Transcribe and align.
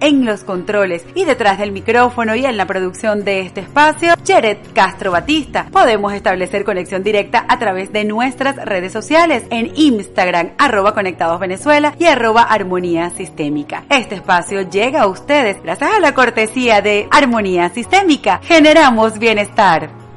en 0.00 0.26
los 0.26 0.44
controles 0.44 1.06
y 1.14 1.24
detrás 1.24 1.58
del 1.58 1.72
micrófono 1.72 2.34
y 2.34 2.44
en 2.44 2.58
la 2.58 2.66
producción 2.66 3.24
de 3.24 3.40
este 3.40 3.62
espacio, 3.62 4.12
Jared 4.26 4.58
Castro 4.74 5.10
Batista. 5.10 5.68
Podemos 5.72 6.12
establecer 6.12 6.64
conexión 6.64 7.02
directa 7.02 7.46
a 7.48 7.58
través 7.58 7.90
de 7.90 8.04
nuestras 8.04 8.56
redes 8.56 8.92
sociales 8.92 9.44
en 9.48 9.72
Instagram, 9.74 10.50
arroba 10.58 10.92
Conectados 10.92 11.40
Venezuela 11.40 11.94
y 11.98 12.04
arroba 12.04 12.42
Armonía 12.42 13.08
Sistémica. 13.08 13.84
Este 13.88 14.16
espacio 14.16 14.68
llega 14.68 15.02
a 15.02 15.06
ustedes 15.06 15.62
gracias 15.62 15.92
a 15.94 16.00
la 16.00 16.12
cortesía 16.12 16.82
de 16.82 17.08
Armonía 17.10 17.70
Sistémica. 17.70 18.40
Generamos 18.42 19.18
bienestar. 19.18 20.07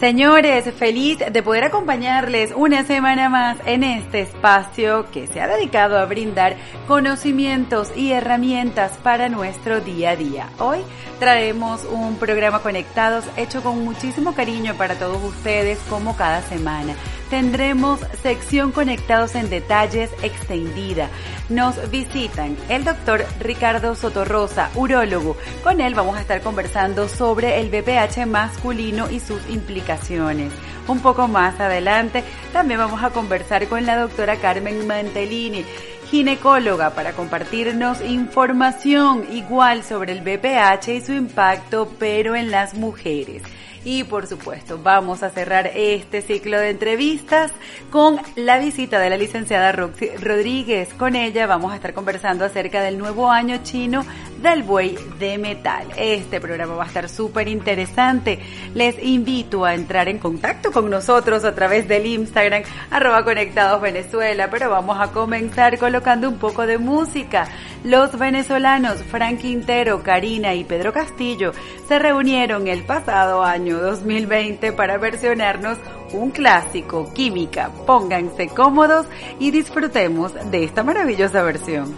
Señores, 0.00 0.72
feliz 0.74 1.18
de 1.18 1.42
poder 1.42 1.64
acompañarles 1.64 2.52
una 2.54 2.84
semana 2.84 3.28
más 3.28 3.58
en 3.66 3.82
este 3.82 4.20
espacio 4.20 5.10
que 5.10 5.26
se 5.26 5.40
ha 5.40 5.48
dedicado 5.48 5.98
a 5.98 6.04
brindar 6.04 6.56
conocimientos 6.86 7.90
y 7.96 8.12
herramientas 8.12 8.92
para 9.02 9.28
nuestro 9.28 9.80
día 9.80 10.10
a 10.10 10.16
día. 10.16 10.50
Hoy 10.60 10.78
traemos 11.18 11.84
un 11.84 12.16
programa 12.16 12.60
conectados 12.60 13.24
hecho 13.36 13.60
con 13.60 13.84
muchísimo 13.84 14.36
cariño 14.36 14.74
para 14.76 14.94
todos 14.94 15.20
ustedes 15.24 15.80
como 15.90 16.16
cada 16.16 16.42
semana 16.42 16.94
tendremos 17.30 18.00
sección 18.22 18.72
Conectados 18.72 19.34
en 19.34 19.50
Detalles 19.50 20.10
extendida. 20.22 21.08
Nos 21.48 21.90
visitan 21.90 22.56
el 22.68 22.84
doctor 22.84 23.24
Ricardo 23.40 23.94
Sotorrosa, 23.94 24.70
urólogo. 24.74 25.36
Con 25.62 25.80
él 25.80 25.94
vamos 25.94 26.16
a 26.16 26.20
estar 26.20 26.40
conversando 26.40 27.08
sobre 27.08 27.60
el 27.60 27.70
BPH 27.70 28.26
masculino 28.26 29.10
y 29.10 29.20
sus 29.20 29.48
implicaciones. 29.48 30.52
Un 30.86 31.00
poco 31.00 31.28
más 31.28 31.60
adelante 31.60 32.24
también 32.52 32.80
vamos 32.80 33.02
a 33.02 33.10
conversar 33.10 33.68
con 33.68 33.84
la 33.84 33.98
doctora 33.98 34.36
Carmen 34.36 34.86
Mantellini 34.86 35.64
ginecóloga 36.10 36.90
para 36.94 37.12
compartirnos 37.12 38.00
información 38.00 39.26
igual 39.30 39.82
sobre 39.84 40.12
el 40.12 40.22
BPH 40.22 40.88
y 40.88 41.00
su 41.02 41.12
impacto, 41.12 41.92
pero 41.98 42.34
en 42.34 42.50
las 42.50 42.74
mujeres. 42.74 43.42
Y 43.84 44.04
por 44.04 44.26
supuesto, 44.26 44.78
vamos 44.82 45.22
a 45.22 45.30
cerrar 45.30 45.70
este 45.74 46.22
ciclo 46.22 46.58
de 46.58 46.70
entrevistas 46.70 47.52
con 47.90 48.18
la 48.36 48.58
visita 48.58 48.98
de 48.98 49.10
la 49.10 49.16
licenciada 49.16 49.72
Roxy 49.72 50.08
Rodríguez. 50.16 50.92
Con 50.94 51.16
ella 51.16 51.46
vamos 51.46 51.72
a 51.72 51.76
estar 51.76 51.94
conversando 51.94 52.44
acerca 52.44 52.82
del 52.82 52.98
nuevo 52.98 53.30
año 53.30 53.60
chino 53.62 54.04
del 54.42 54.62
buey 54.62 54.96
de 55.18 55.38
metal. 55.38 55.88
Este 55.96 56.40
programa 56.40 56.74
va 56.74 56.84
a 56.84 56.86
estar 56.86 57.08
súper 57.08 57.48
interesante. 57.48 58.38
Les 58.74 59.02
invito 59.02 59.64
a 59.64 59.74
entrar 59.74 60.08
en 60.08 60.18
contacto 60.18 60.70
con 60.72 60.90
nosotros 60.90 61.44
a 61.44 61.54
través 61.54 61.88
del 61.88 62.06
Instagram 62.06 62.62
arroba 62.90 63.24
conectados 63.24 63.80
Venezuela, 63.80 64.48
pero 64.50 64.70
vamos 64.70 64.98
a 65.00 65.12
comenzar 65.12 65.78
colocando 65.78 66.28
un 66.28 66.38
poco 66.38 66.66
de 66.66 66.78
música. 66.78 67.48
Los 67.84 68.18
venezolanos 68.18 69.02
Frank 69.04 69.40
Quintero, 69.40 70.02
Karina 70.02 70.54
y 70.54 70.64
Pedro 70.64 70.92
Castillo 70.92 71.52
se 71.86 71.98
reunieron 71.98 72.66
el 72.66 72.82
pasado 72.84 73.42
año 73.42 73.67
2020 73.76 74.72
para 74.72 74.96
versionarnos 74.96 75.78
un 76.12 76.30
clásico, 76.30 77.12
Química. 77.12 77.70
Pónganse 77.86 78.48
cómodos 78.48 79.06
y 79.38 79.50
disfrutemos 79.50 80.32
de 80.50 80.64
esta 80.64 80.82
maravillosa 80.82 81.42
versión. 81.42 81.94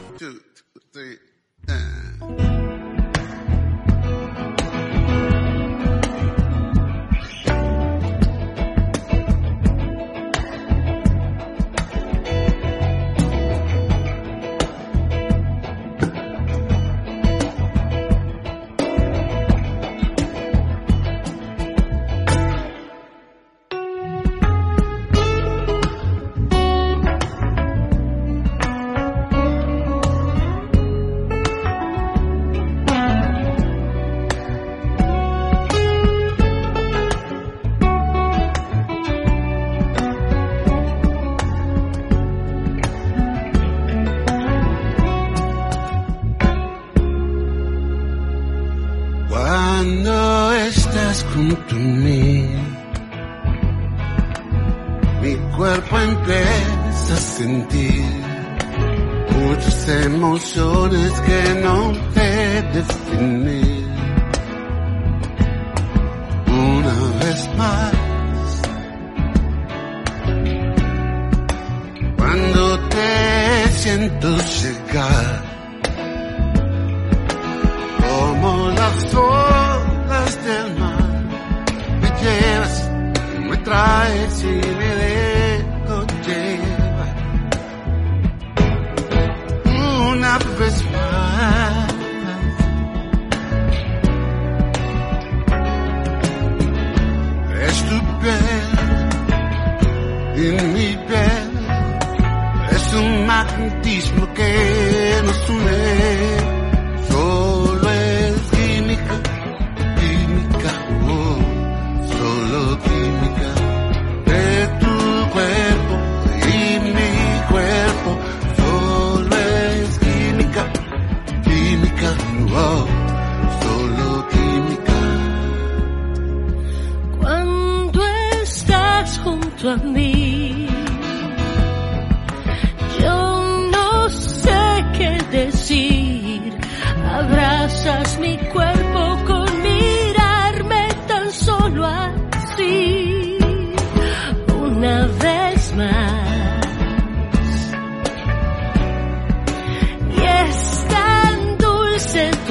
a 1.68 1.99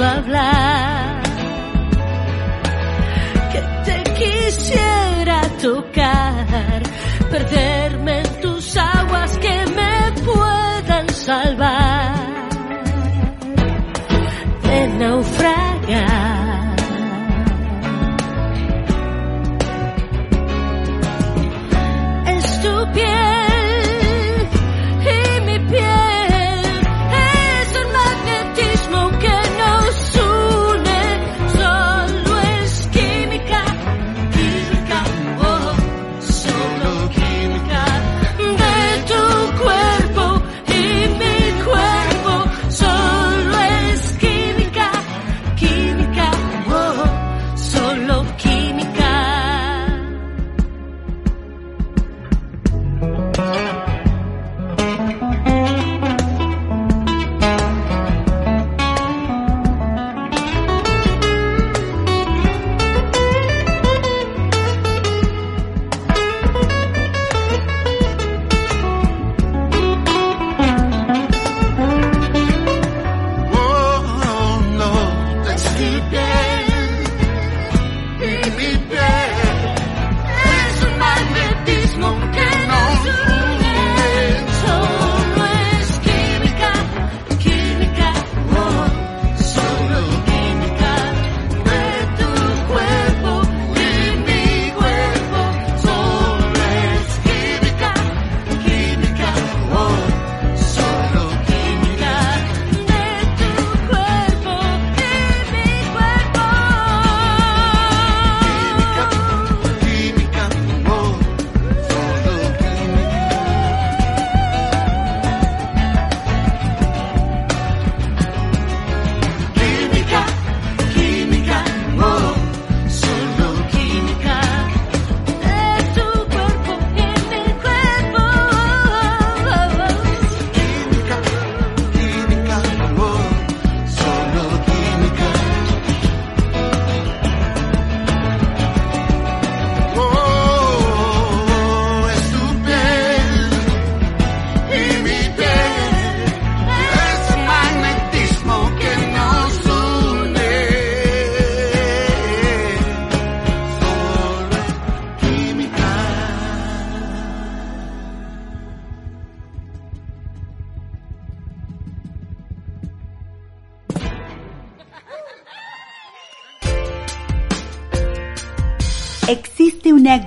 hablar. 0.04 1.24
Que 3.52 3.62
te 3.86 4.04
quisiera 4.20 5.42
tocar, 5.62 6.84
perderme 7.32 8.20
en 8.20 8.42
tus 8.42 8.78
aguas 8.78 9.38
que 9.38 9.66
me 9.76 10.22
puedan 10.24 11.10
salvar 11.10 11.69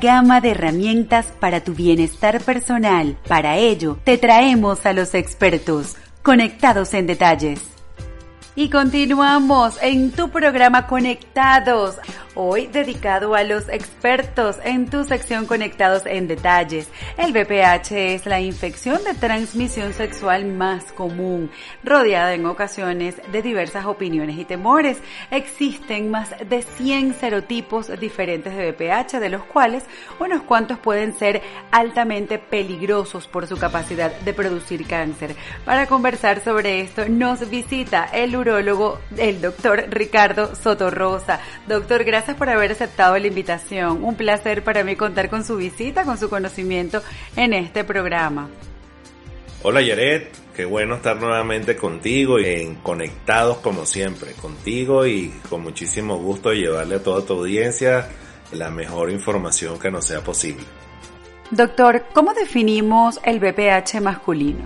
gama 0.03 0.41
de 0.41 0.51
herramientas 0.51 1.27
para 1.39 1.63
tu 1.63 1.75
bienestar 1.75 2.43
personal. 2.43 3.17
Para 3.29 3.57
ello, 3.57 3.97
te 4.03 4.19
traemos 4.19 4.85
a 4.85 4.93
los 4.93 5.15
expertos, 5.15 5.95
conectados 6.23 6.93
en 6.93 7.07
detalles. 7.07 7.61
Y 8.57 8.69
continuamos 8.69 9.79
en 9.81 10.11
tu 10.11 10.29
programa 10.29 10.89
Conectados, 10.89 11.99
hoy 12.35 12.67
dedicado 12.67 13.35
a 13.35 13.45
los 13.45 13.69
expertos 13.69 14.59
en 14.65 14.89
tu 14.89 15.05
sección 15.05 15.47
Conectados 15.47 16.07
en 16.07 16.29
Detalles. 16.29 16.89
El 17.19 17.33
VPH 17.33 18.15
es 18.15 18.27
la 18.27 18.41
infección 18.41 19.03
de 19.05 19.15
transmisión 19.15 19.93
sexual 19.93 20.47
más 20.47 20.93
común, 20.93 21.51
rodeada 21.85 22.35
en 22.35 22.47
ocasiones 22.47 23.17
de 23.31 23.43
diversas 23.43 23.85
opiniones 23.85 24.39
y 24.39 24.45
temores. 24.45 24.99
Existen 25.31 26.11
más 26.11 26.31
de 26.49 26.63
100 26.63 27.15
serotipos 27.15 27.91
diferentes 28.01 28.57
de 28.57 28.73
VPH, 28.73 29.21
de 29.21 29.29
los 29.29 29.45
cuales 29.45 29.85
unos 30.19 30.43
cuantos 30.43 30.79
pueden 30.79 31.19
ser 31.19 31.43
altamente 31.71 32.39
peligrosos 32.39 33.27
por 33.29 33.47
su 33.47 33.59
capacidad 33.59 34.13
de 34.21 34.33
producir 34.33 34.87
cáncer. 34.87 35.37
Para 35.65 35.87
conversar 35.87 36.43
sobre 36.43 36.81
esto 36.81 37.09
nos 37.09 37.51
visita 37.51 38.09
el 38.13 38.35
urólogo, 38.37 39.01
el 39.17 39.41
doctor 39.41 39.85
Ricardo 39.91 40.55
Sotorrosa. 40.55 41.41
Doctor, 41.67 42.05
gracias 42.05 42.22
por 42.31 42.49
haber 42.49 42.73
aceptado 42.73 43.19
la 43.19 43.27
invitación. 43.27 44.03
Un 44.03 44.15
placer 44.15 44.63
para 44.65 44.85
mí 44.85 44.97
contar 44.97 45.29
con 45.29 45.45
su 45.45 45.57
visita, 45.57 46.05
con 46.05 46.19
su 46.19 46.31
conocimiento 46.31 47.03
en 47.37 47.53
este 47.53 47.85
programa. 47.85 48.49
Hola 49.65 49.81
Yaret, 49.81 50.33
qué 50.57 50.65
bueno 50.65 50.97
estar 50.97 51.21
nuevamente 51.21 51.77
contigo 51.77 52.41
y 52.41 52.47
en 52.47 52.75
conectados 52.77 53.59
como 53.59 53.87
siempre, 53.87 54.33
contigo 54.33 55.07
y 55.07 55.29
con 55.49 55.63
muchísimo 55.63 56.19
gusto 56.19 56.53
llevarle 56.53 56.97
a 56.97 57.03
toda 57.03 57.25
tu 57.25 57.35
audiencia 57.35 58.09
la 58.53 58.71
mejor 58.71 59.11
información 59.11 59.79
que 59.79 59.91
nos 59.91 60.07
sea 60.07 60.21
posible. 60.21 60.65
Doctor, 61.51 62.05
¿cómo 62.13 62.33
definimos 62.35 63.21
el 63.25 63.39
VPH 63.39 64.01
masculino? 64.01 64.65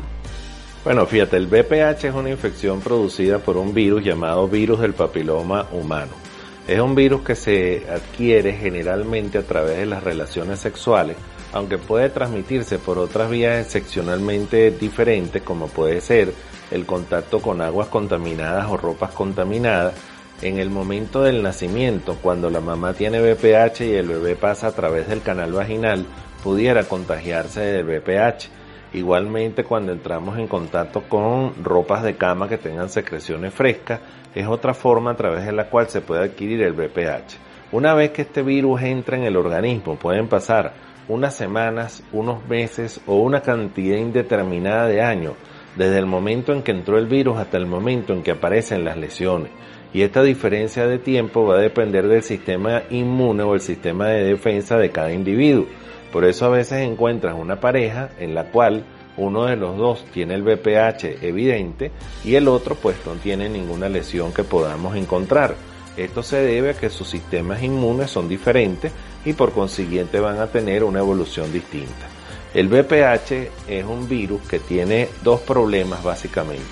Bueno, 0.84 1.04
fíjate, 1.04 1.36
el 1.36 1.48
VPH 1.48 2.04
es 2.04 2.14
una 2.14 2.30
infección 2.30 2.80
producida 2.80 3.40
por 3.40 3.56
un 3.56 3.74
virus 3.74 4.04
llamado 4.04 4.46
virus 4.46 4.80
del 4.80 4.94
papiloma 4.94 5.66
humano. 5.72 6.25
Es 6.66 6.80
un 6.80 6.96
virus 6.96 7.22
que 7.22 7.36
se 7.36 7.86
adquiere 7.88 8.52
generalmente 8.54 9.38
a 9.38 9.42
través 9.42 9.78
de 9.78 9.86
las 9.86 10.02
relaciones 10.02 10.58
sexuales, 10.58 11.16
aunque 11.52 11.78
puede 11.78 12.10
transmitirse 12.10 12.80
por 12.80 12.98
otras 12.98 13.30
vías 13.30 13.64
excepcionalmente 13.64 14.72
diferentes, 14.72 15.42
como 15.42 15.68
puede 15.68 16.00
ser 16.00 16.32
el 16.72 16.84
contacto 16.84 17.40
con 17.40 17.60
aguas 17.60 17.86
contaminadas 17.86 18.68
o 18.68 18.76
ropas 18.76 19.12
contaminadas, 19.12 19.94
en 20.42 20.58
el 20.58 20.68
momento 20.68 21.22
del 21.22 21.42
nacimiento, 21.42 22.18
cuando 22.20 22.50
la 22.50 22.60
mamá 22.60 22.94
tiene 22.94 23.20
VPH 23.20 23.82
y 23.82 23.94
el 23.94 24.08
bebé 24.08 24.34
pasa 24.34 24.66
a 24.66 24.72
través 24.72 25.08
del 25.08 25.22
canal 25.22 25.52
vaginal, 25.52 26.04
pudiera 26.42 26.84
contagiarse 26.84 27.60
del 27.60 27.84
VPH. 27.86 28.50
Igualmente 28.92 29.64
cuando 29.64 29.92
entramos 29.92 30.38
en 30.38 30.46
contacto 30.46 31.04
con 31.08 31.64
ropas 31.64 32.02
de 32.02 32.16
cama 32.16 32.48
que 32.48 32.58
tengan 32.58 32.90
secreciones 32.90 33.54
frescas, 33.54 34.00
es 34.36 34.46
otra 34.46 34.74
forma 34.74 35.12
a 35.12 35.16
través 35.16 35.46
de 35.46 35.52
la 35.52 35.70
cual 35.70 35.88
se 35.88 36.02
puede 36.02 36.22
adquirir 36.22 36.62
el 36.62 36.74
VPH. 36.74 37.38
Una 37.72 37.94
vez 37.94 38.10
que 38.10 38.22
este 38.22 38.42
virus 38.42 38.82
entra 38.82 39.16
en 39.16 39.24
el 39.24 39.36
organismo, 39.36 39.96
pueden 39.96 40.28
pasar 40.28 40.74
unas 41.08 41.34
semanas, 41.34 42.04
unos 42.12 42.46
meses 42.46 43.00
o 43.06 43.16
una 43.16 43.40
cantidad 43.40 43.96
indeterminada 43.96 44.88
de 44.88 45.00
años, 45.00 45.32
desde 45.74 45.98
el 45.98 46.06
momento 46.06 46.52
en 46.52 46.62
que 46.62 46.72
entró 46.72 46.98
el 46.98 47.06
virus 47.06 47.38
hasta 47.38 47.56
el 47.56 47.66
momento 47.66 48.12
en 48.12 48.22
que 48.22 48.32
aparecen 48.32 48.84
las 48.84 48.98
lesiones. 48.98 49.50
Y 49.94 50.02
esta 50.02 50.22
diferencia 50.22 50.86
de 50.86 50.98
tiempo 50.98 51.46
va 51.46 51.56
a 51.56 51.60
depender 51.60 52.06
del 52.06 52.22
sistema 52.22 52.82
inmune 52.90 53.42
o 53.42 53.54
el 53.54 53.60
sistema 53.60 54.08
de 54.08 54.24
defensa 54.24 54.76
de 54.76 54.90
cada 54.90 55.12
individuo. 55.12 55.64
Por 56.12 56.26
eso 56.26 56.44
a 56.44 56.50
veces 56.50 56.80
encuentras 56.80 57.34
una 57.34 57.58
pareja 57.58 58.10
en 58.18 58.34
la 58.34 58.50
cual 58.50 58.84
uno 59.16 59.46
de 59.46 59.56
los 59.56 59.76
dos 59.76 60.04
tiene 60.12 60.34
el 60.34 60.42
VPH 60.42 61.22
evidente 61.22 61.90
y 62.24 62.34
el 62.34 62.48
otro 62.48 62.74
pues 62.74 62.96
no 63.06 63.12
tiene 63.14 63.48
ninguna 63.48 63.88
lesión 63.88 64.32
que 64.32 64.44
podamos 64.44 64.96
encontrar. 64.96 65.54
Esto 65.96 66.22
se 66.22 66.36
debe 66.36 66.70
a 66.70 66.74
que 66.74 66.90
sus 66.90 67.08
sistemas 67.08 67.62
inmunes 67.62 68.10
son 68.10 68.28
diferentes 68.28 68.92
y 69.24 69.32
por 69.32 69.52
consiguiente 69.52 70.20
van 70.20 70.38
a 70.38 70.48
tener 70.48 70.84
una 70.84 70.98
evolución 70.98 71.52
distinta. 71.52 72.06
El 72.52 72.68
VPH 72.68 73.50
es 73.68 73.84
un 73.84 74.08
virus 74.08 74.42
que 74.42 74.58
tiene 74.58 75.08
dos 75.22 75.40
problemas 75.40 76.02
básicamente. 76.02 76.64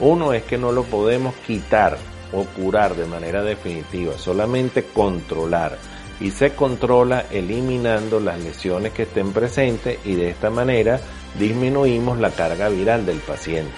Uno 0.00 0.32
es 0.32 0.44
que 0.44 0.58
no 0.58 0.72
lo 0.72 0.84
podemos 0.84 1.34
quitar 1.46 1.98
o 2.32 2.44
curar 2.44 2.94
de 2.94 3.06
manera 3.06 3.42
definitiva, 3.42 4.16
solamente 4.16 4.84
controlar. 4.84 5.78
Y 6.20 6.30
se 6.32 6.54
controla 6.54 7.26
eliminando 7.30 8.18
las 8.18 8.40
lesiones 8.40 8.92
que 8.92 9.04
estén 9.04 9.32
presentes 9.32 9.98
y 10.04 10.14
de 10.14 10.30
esta 10.30 10.50
manera 10.50 11.00
disminuimos 11.38 12.18
la 12.18 12.30
carga 12.30 12.68
viral 12.68 13.06
del 13.06 13.18
paciente. 13.18 13.72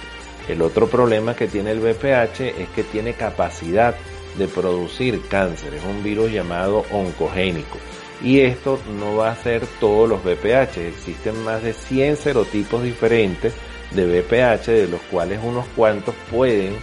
El 0.47 0.61
otro 0.61 0.87
problema 0.87 1.35
que 1.35 1.47
tiene 1.47 1.71
el 1.71 1.79
VPH 1.79 2.41
es 2.59 2.69
que 2.75 2.83
tiene 2.83 3.13
capacidad 3.13 3.95
de 4.37 4.47
producir 4.47 5.21
cáncer, 5.27 5.73
es 5.73 5.83
un 5.83 6.03
virus 6.03 6.31
llamado 6.31 6.85
oncogénico. 6.91 7.77
Y 8.23 8.39
esto 8.41 8.79
no 8.99 9.15
va 9.17 9.31
a 9.31 9.35
ser 9.35 9.65
todos 9.79 10.07
los 10.07 10.23
VPH, 10.23 10.77
existen 10.77 11.43
más 11.43 11.63
de 11.63 11.73
100 11.73 12.17
serotipos 12.17 12.83
diferentes 12.83 13.53
de 13.91 14.05
VPH, 14.05 14.67
de 14.67 14.87
los 14.87 15.01
cuales 15.09 15.39
unos 15.43 15.65
cuantos 15.75 16.15
pueden 16.29 16.75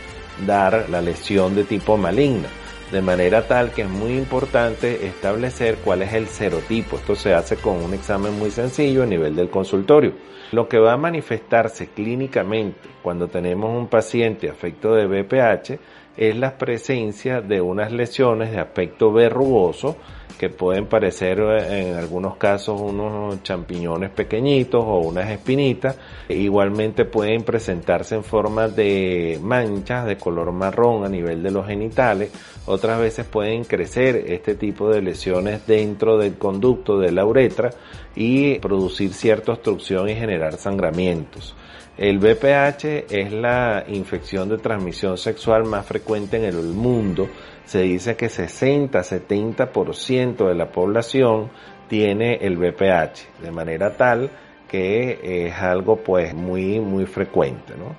dar 0.47 0.89
la 0.91 1.01
lesión 1.01 1.55
de 1.55 1.65
tipo 1.65 1.97
maligna. 1.97 2.49
De 2.91 3.03
manera 3.03 3.47
tal 3.47 3.73
que 3.73 3.83
es 3.83 3.89
muy 3.89 4.17
importante 4.17 5.07
establecer 5.07 5.77
cuál 5.85 6.01
es 6.01 6.15
el 6.15 6.27
serotipo. 6.27 6.97
Esto 6.97 7.15
se 7.15 7.35
hace 7.35 7.57
con 7.57 7.77
un 7.85 7.93
examen 7.93 8.39
muy 8.39 8.51
sencillo 8.51 9.03
a 9.03 9.07
nivel 9.07 9.37
del 9.37 9.51
consultorio. 9.51 10.15
Lo 10.53 10.71
que 10.71 10.79
va 10.79 10.95
a 10.95 10.97
manifestarse 10.97 11.89
clínicamente 11.89 12.89
cuando 13.03 13.29
tenemos 13.29 13.77
un 13.77 13.89
paciente 13.89 14.49
afecto 14.49 14.95
de 14.95 15.07
VPH 15.07 15.79
es 16.19 16.37
la 16.37 16.59
presencia 16.59 17.41
de 17.41 17.61
unas 17.61 17.93
lesiones 17.93 18.51
de 18.51 18.59
aspecto 18.59 19.13
verrugoso 19.13 19.97
que 20.37 20.51
pueden 20.51 20.87
parecer 20.87 21.41
en 21.41 21.97
algunos 21.97 22.37
casos 22.37 22.81
unos 22.81 23.43
champiñones 23.43 24.11
pequeñitos 24.11 24.85
o 24.85 24.99
unas 24.99 25.31
espinitas. 25.31 25.99
Igualmente 26.29 27.05
pueden 27.05 27.43
presentarse 27.43 28.15
en 28.15 28.25
forma 28.25 28.69
de 28.69 29.39
manchas 29.43 30.07
de 30.07 30.17
color 30.17 30.53
marrón 30.53 31.05
a 31.05 31.09
nivel 31.09 31.43
de 31.43 31.51
los 31.51 31.67
genitales. 31.67 32.31
Otras 32.67 33.01
veces 33.01 33.27
pueden 33.27 33.65
crecer 33.65 34.25
este 34.29 34.55
tipo 34.55 34.91
de 34.91 35.03
lesiones 35.03 35.67
dentro 35.67 36.19
del 36.19 36.35
conducto 36.35 36.99
de 36.99 37.11
la 37.11 37.25
uretra 37.25 37.71
y 38.15 38.59
producir 38.61 39.13
cierta 39.13 39.53
obstrucción 39.53 40.09
y 40.09 40.15
generar 40.15 40.57
sangramientos. 40.57 41.57
El 41.99 42.19
VPH 42.21 43.07
es 43.11 43.33
la 43.33 43.85
infección 43.89 44.49
de 44.49 44.59
transmisión 44.59 45.19
sexual 45.19 45.65
más 45.65 45.85
frecuente 45.85 46.37
en 46.37 46.45
el 46.45 46.63
mundo. 46.63 47.29
Se 47.65 47.81
dice 47.81 48.15
que 48.15 48.29
60-70% 48.29 50.47
de 50.47 50.55
la 50.55 50.71
población 50.71 51.51
tiene 51.89 52.37
el 52.37 52.57
VPH, 52.57 53.43
de 53.43 53.51
manera 53.51 53.97
tal 53.97 54.31
que 54.69 55.47
es 55.47 55.55
algo 55.55 55.97
pues 55.97 56.35
muy 56.35 56.79
muy 56.79 57.07
frecuente, 57.07 57.75
¿no? 57.77 57.97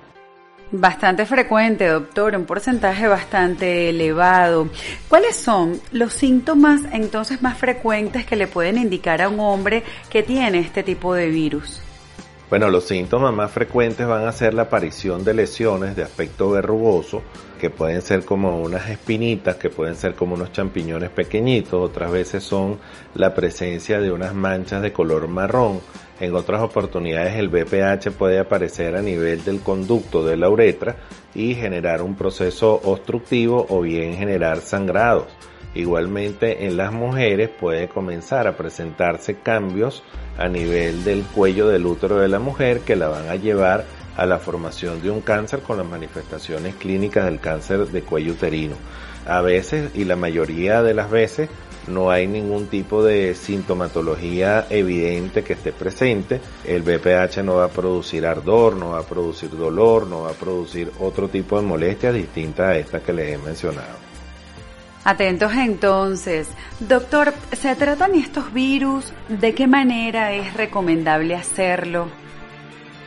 Bastante 0.72 1.26
frecuente, 1.26 1.88
doctor, 1.88 2.34
un 2.36 2.46
porcentaje 2.46 3.06
bastante 3.06 3.90
elevado. 3.90 4.70
¿Cuáles 5.08 5.36
son 5.36 5.78
los 5.90 6.14
síntomas 6.14 6.82
entonces 6.92 7.42
más 7.42 7.58
frecuentes 7.58 8.24
que 8.24 8.36
le 8.36 8.46
pueden 8.46 8.78
indicar 8.78 9.20
a 9.20 9.28
un 9.28 9.40
hombre 9.40 9.82
que 10.08 10.22
tiene 10.22 10.60
este 10.60 10.84
tipo 10.84 11.12
de 11.12 11.28
virus? 11.28 11.82
Bueno, 12.50 12.68
los 12.68 12.82
síntomas 12.82 13.32
más 13.32 13.52
frecuentes 13.52 14.08
van 14.08 14.26
a 14.26 14.32
ser 14.32 14.54
la 14.54 14.62
aparición 14.62 15.22
de 15.22 15.34
lesiones 15.34 15.94
de 15.94 16.02
aspecto 16.02 16.50
verrugoso, 16.50 17.22
que 17.60 17.70
pueden 17.70 18.02
ser 18.02 18.24
como 18.24 18.58
unas 18.58 18.90
espinitas, 18.90 19.54
que 19.54 19.70
pueden 19.70 19.94
ser 19.94 20.16
como 20.16 20.34
unos 20.34 20.50
champiñones 20.50 21.10
pequeñitos, 21.10 21.74
otras 21.74 22.10
veces 22.10 22.42
son 22.42 22.80
la 23.14 23.34
presencia 23.34 24.00
de 24.00 24.10
unas 24.10 24.34
manchas 24.34 24.82
de 24.82 24.92
color 24.92 25.28
marrón. 25.28 25.80
En 26.18 26.34
otras 26.34 26.60
oportunidades 26.60 27.36
el 27.36 27.50
BPH 27.50 28.10
puede 28.18 28.40
aparecer 28.40 28.96
a 28.96 29.00
nivel 29.00 29.44
del 29.44 29.60
conducto 29.60 30.26
de 30.26 30.36
la 30.36 30.50
uretra 30.50 30.96
y 31.36 31.54
generar 31.54 32.02
un 32.02 32.16
proceso 32.16 32.80
obstructivo 32.82 33.64
o 33.68 33.82
bien 33.82 34.16
generar 34.16 34.58
sangrados. 34.58 35.28
Igualmente 35.74 36.66
en 36.66 36.76
las 36.76 36.92
mujeres 36.92 37.48
puede 37.48 37.88
comenzar 37.88 38.48
a 38.48 38.56
presentarse 38.56 39.36
cambios 39.36 40.02
a 40.36 40.48
nivel 40.48 41.04
del 41.04 41.22
cuello 41.22 41.68
del 41.68 41.86
útero 41.86 42.18
de 42.18 42.28
la 42.28 42.40
mujer 42.40 42.80
que 42.80 42.96
la 42.96 43.08
van 43.08 43.28
a 43.28 43.36
llevar 43.36 43.84
a 44.16 44.26
la 44.26 44.38
formación 44.38 45.00
de 45.00 45.10
un 45.10 45.20
cáncer 45.20 45.60
con 45.60 45.76
las 45.76 45.86
manifestaciones 45.86 46.74
clínicas 46.74 47.24
del 47.24 47.38
cáncer 47.38 47.86
de 47.86 48.02
cuello 48.02 48.32
uterino. 48.32 48.74
A 49.26 49.40
veces 49.42 49.90
y 49.94 50.04
la 50.04 50.16
mayoría 50.16 50.82
de 50.82 50.94
las 50.94 51.10
veces 51.10 51.48
no 51.86 52.10
hay 52.10 52.26
ningún 52.26 52.66
tipo 52.66 53.02
de 53.02 53.34
sintomatología 53.34 54.66
evidente 54.70 55.44
que 55.44 55.54
esté 55.54 55.72
presente. 55.72 56.40
El 56.64 56.82
BPH 56.82 57.42
no 57.44 57.56
va 57.56 57.66
a 57.66 57.68
producir 57.68 58.26
ardor, 58.26 58.76
no 58.76 58.90
va 58.90 59.00
a 59.00 59.06
producir 59.06 59.50
dolor, 59.50 60.06
no 60.06 60.22
va 60.22 60.30
a 60.30 60.34
producir 60.34 60.90
otro 61.00 61.28
tipo 61.28 61.60
de 61.60 61.66
molestias 61.66 62.14
distintas 62.14 62.68
a 62.68 62.76
estas 62.76 63.02
que 63.02 63.12
les 63.12 63.34
he 63.34 63.38
mencionado. 63.38 64.09
Atentos 65.04 65.52
entonces. 65.54 66.48
Doctor, 66.78 67.32
¿se 67.52 67.74
tratan 67.74 68.14
estos 68.14 68.52
virus? 68.52 69.12
¿De 69.28 69.54
qué 69.54 69.66
manera 69.66 70.32
es 70.32 70.52
recomendable 70.54 71.34
hacerlo? 71.34 72.08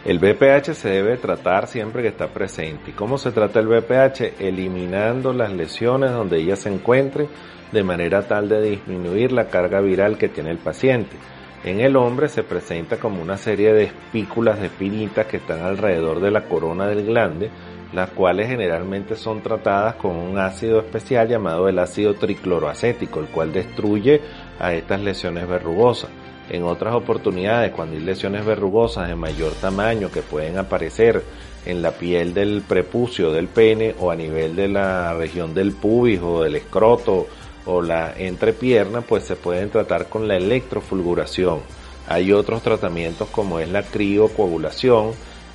El 0.04 0.20
BPH 0.20 0.74
se 0.74 0.90
debe 0.90 1.18
tratar 1.18 1.68
siempre 1.68 2.02
que 2.02 2.10
está 2.10 2.28
presente. 2.28 2.92
¿Y 2.92 2.94
cómo 2.94 3.18
se 3.18 3.32
trata 3.32 3.60
el 3.60 3.68
BPH? 3.68 4.42
Eliminando 4.42 5.34
las 5.34 5.54
lesiones 5.54 6.12
donde 6.12 6.40
ella 6.40 6.56
se 6.56 6.74
encuentre 6.74 7.28
de 7.72 7.84
manera 7.84 8.28
tal 8.28 8.50
de 8.50 8.62
disminuir 8.62 9.32
la 9.32 9.48
carga 9.48 9.80
viral 9.80 10.18
que 10.18 10.30
tiene 10.30 10.50
el 10.50 10.58
paciente. 10.58 11.16
En 11.64 11.80
el 11.80 11.96
hombre 11.96 12.28
se 12.28 12.44
presenta 12.44 12.98
como 12.98 13.22
una 13.22 13.38
serie 13.38 13.72
de 13.72 13.84
espículas 13.84 14.60
de 14.60 14.66
espinitas 14.66 15.28
que 15.28 15.38
están 15.38 15.62
alrededor 15.62 16.20
de 16.20 16.32
la 16.32 16.44
corona 16.44 16.88
del 16.88 17.06
glande, 17.06 17.50
las 17.94 18.10
cuales 18.10 18.48
generalmente 18.48 19.16
son 19.16 19.42
tratadas 19.42 19.96
con 19.96 20.16
un 20.16 20.40
ácido 20.40 20.80
especial 20.80 21.28
llamado 21.28 21.70
el 21.70 21.80
ácido 21.80 22.16
tricloroacético, 22.16 23.20
el 23.20 23.28
cual 23.28 23.54
destruye 23.54 24.22
a 24.60 24.74
estas 24.74 25.02
lesiones 25.02 25.48
verrugosas. 25.48 26.10
En 26.50 26.64
otras 26.64 26.94
oportunidades, 26.94 27.72
cuando 27.72 27.96
hay 27.96 28.02
lesiones 28.02 28.46
verrugosas 28.46 29.08
de 29.08 29.16
mayor 29.16 29.54
tamaño 29.54 30.12
que 30.12 30.22
pueden 30.22 30.58
aparecer 30.58 31.24
en 31.66 31.82
la 31.82 31.92
piel 31.92 32.34
del 32.34 32.64
prepucio 32.68 33.32
del 33.32 33.48
pene 33.48 33.96
o 34.00 34.12
a 34.12 34.16
nivel 34.16 34.56
de 34.56 34.68
la 34.68 35.14
región 35.14 35.54
del 35.54 35.72
pubis 35.72 36.20
o 36.22 36.44
del 36.44 36.56
escroto 36.58 37.28
o 37.66 37.82
la 37.82 38.14
entrepierna, 38.18 39.02
pues 39.02 39.24
se 39.24 39.36
pueden 39.38 39.70
tratar 39.70 40.10
con 40.10 40.28
la 40.28 40.36
electrofulguración. 40.36 41.60
Hay 42.08 42.34
otros 42.34 42.62
tratamientos 42.62 43.30
como 43.30 43.60
es 43.60 43.70
la 43.70 43.84
criocoagulación, 43.84 45.12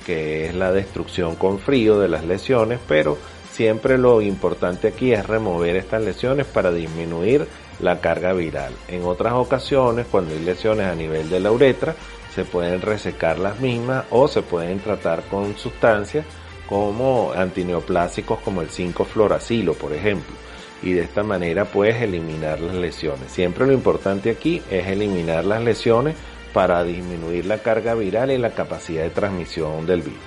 que 0.09 0.47
es 0.47 0.55
la 0.55 0.71
destrucción 0.71 1.35
con 1.35 1.59
frío 1.59 1.99
de 1.99 2.07
las 2.07 2.25
lesiones, 2.25 2.79
pero 2.87 3.15
siempre 3.51 3.95
lo 3.99 4.21
importante 4.21 4.87
aquí 4.87 5.13
es 5.13 5.23
remover 5.27 5.75
estas 5.75 6.01
lesiones 6.01 6.47
para 6.47 6.71
disminuir 6.71 7.45
la 7.79 8.01
carga 8.01 8.33
viral. 8.33 8.73
En 8.87 9.05
otras 9.05 9.33
ocasiones, 9.33 10.07
cuando 10.09 10.33
hay 10.33 10.39
lesiones 10.39 10.87
a 10.87 10.95
nivel 10.95 11.29
de 11.29 11.39
la 11.39 11.51
uretra, 11.51 11.93
se 12.33 12.43
pueden 12.43 12.81
resecar 12.81 13.37
las 13.37 13.59
mismas 13.59 14.05
o 14.09 14.27
se 14.27 14.41
pueden 14.41 14.79
tratar 14.79 15.21
con 15.29 15.55
sustancias 15.55 16.25
como 16.67 17.31
antineoplásicos 17.35 18.39
como 18.39 18.63
el 18.63 18.69
5-fluoracilo, 18.69 19.75
por 19.75 19.93
ejemplo. 19.93 20.35
Y 20.81 20.93
de 20.93 21.01
esta 21.01 21.21
manera 21.21 21.65
puedes 21.65 22.01
eliminar 22.01 22.59
las 22.61 22.73
lesiones. 22.73 23.31
Siempre 23.31 23.67
lo 23.67 23.73
importante 23.73 24.31
aquí 24.31 24.59
es 24.71 24.87
eliminar 24.87 25.45
las 25.45 25.61
lesiones 25.61 26.15
para 26.53 26.83
disminuir 26.83 27.45
la 27.45 27.59
carga 27.59 27.93
viral 27.95 28.31
y 28.31 28.37
la 28.37 28.51
capacidad 28.51 29.03
de 29.03 29.09
transmisión 29.09 29.85
del 29.85 30.01
virus. 30.01 30.19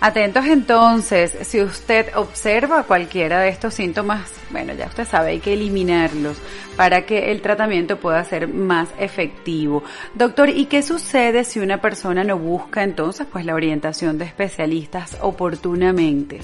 Atentos 0.00 0.44
entonces, 0.44 1.34
si 1.44 1.62
usted 1.62 2.14
observa 2.14 2.82
cualquiera 2.82 3.40
de 3.40 3.48
estos 3.48 3.72
síntomas, 3.72 4.30
bueno, 4.50 4.74
ya 4.74 4.86
usted 4.86 5.06
sabe, 5.06 5.30
hay 5.30 5.40
que 5.40 5.54
eliminarlos 5.54 6.36
para 6.76 7.06
que 7.06 7.32
el 7.32 7.40
tratamiento 7.40 7.98
pueda 7.98 8.22
ser 8.24 8.46
más 8.46 8.90
efectivo. 8.98 9.82
Doctor, 10.12 10.50
¿y 10.50 10.66
qué 10.66 10.82
sucede 10.82 11.44
si 11.44 11.58
una 11.58 11.80
persona 11.80 12.22
no 12.22 12.36
busca 12.36 12.82
entonces 12.82 13.26
pues 13.32 13.46
la 13.46 13.54
orientación 13.54 14.18
de 14.18 14.26
especialistas 14.26 15.16
oportunamente? 15.22 16.40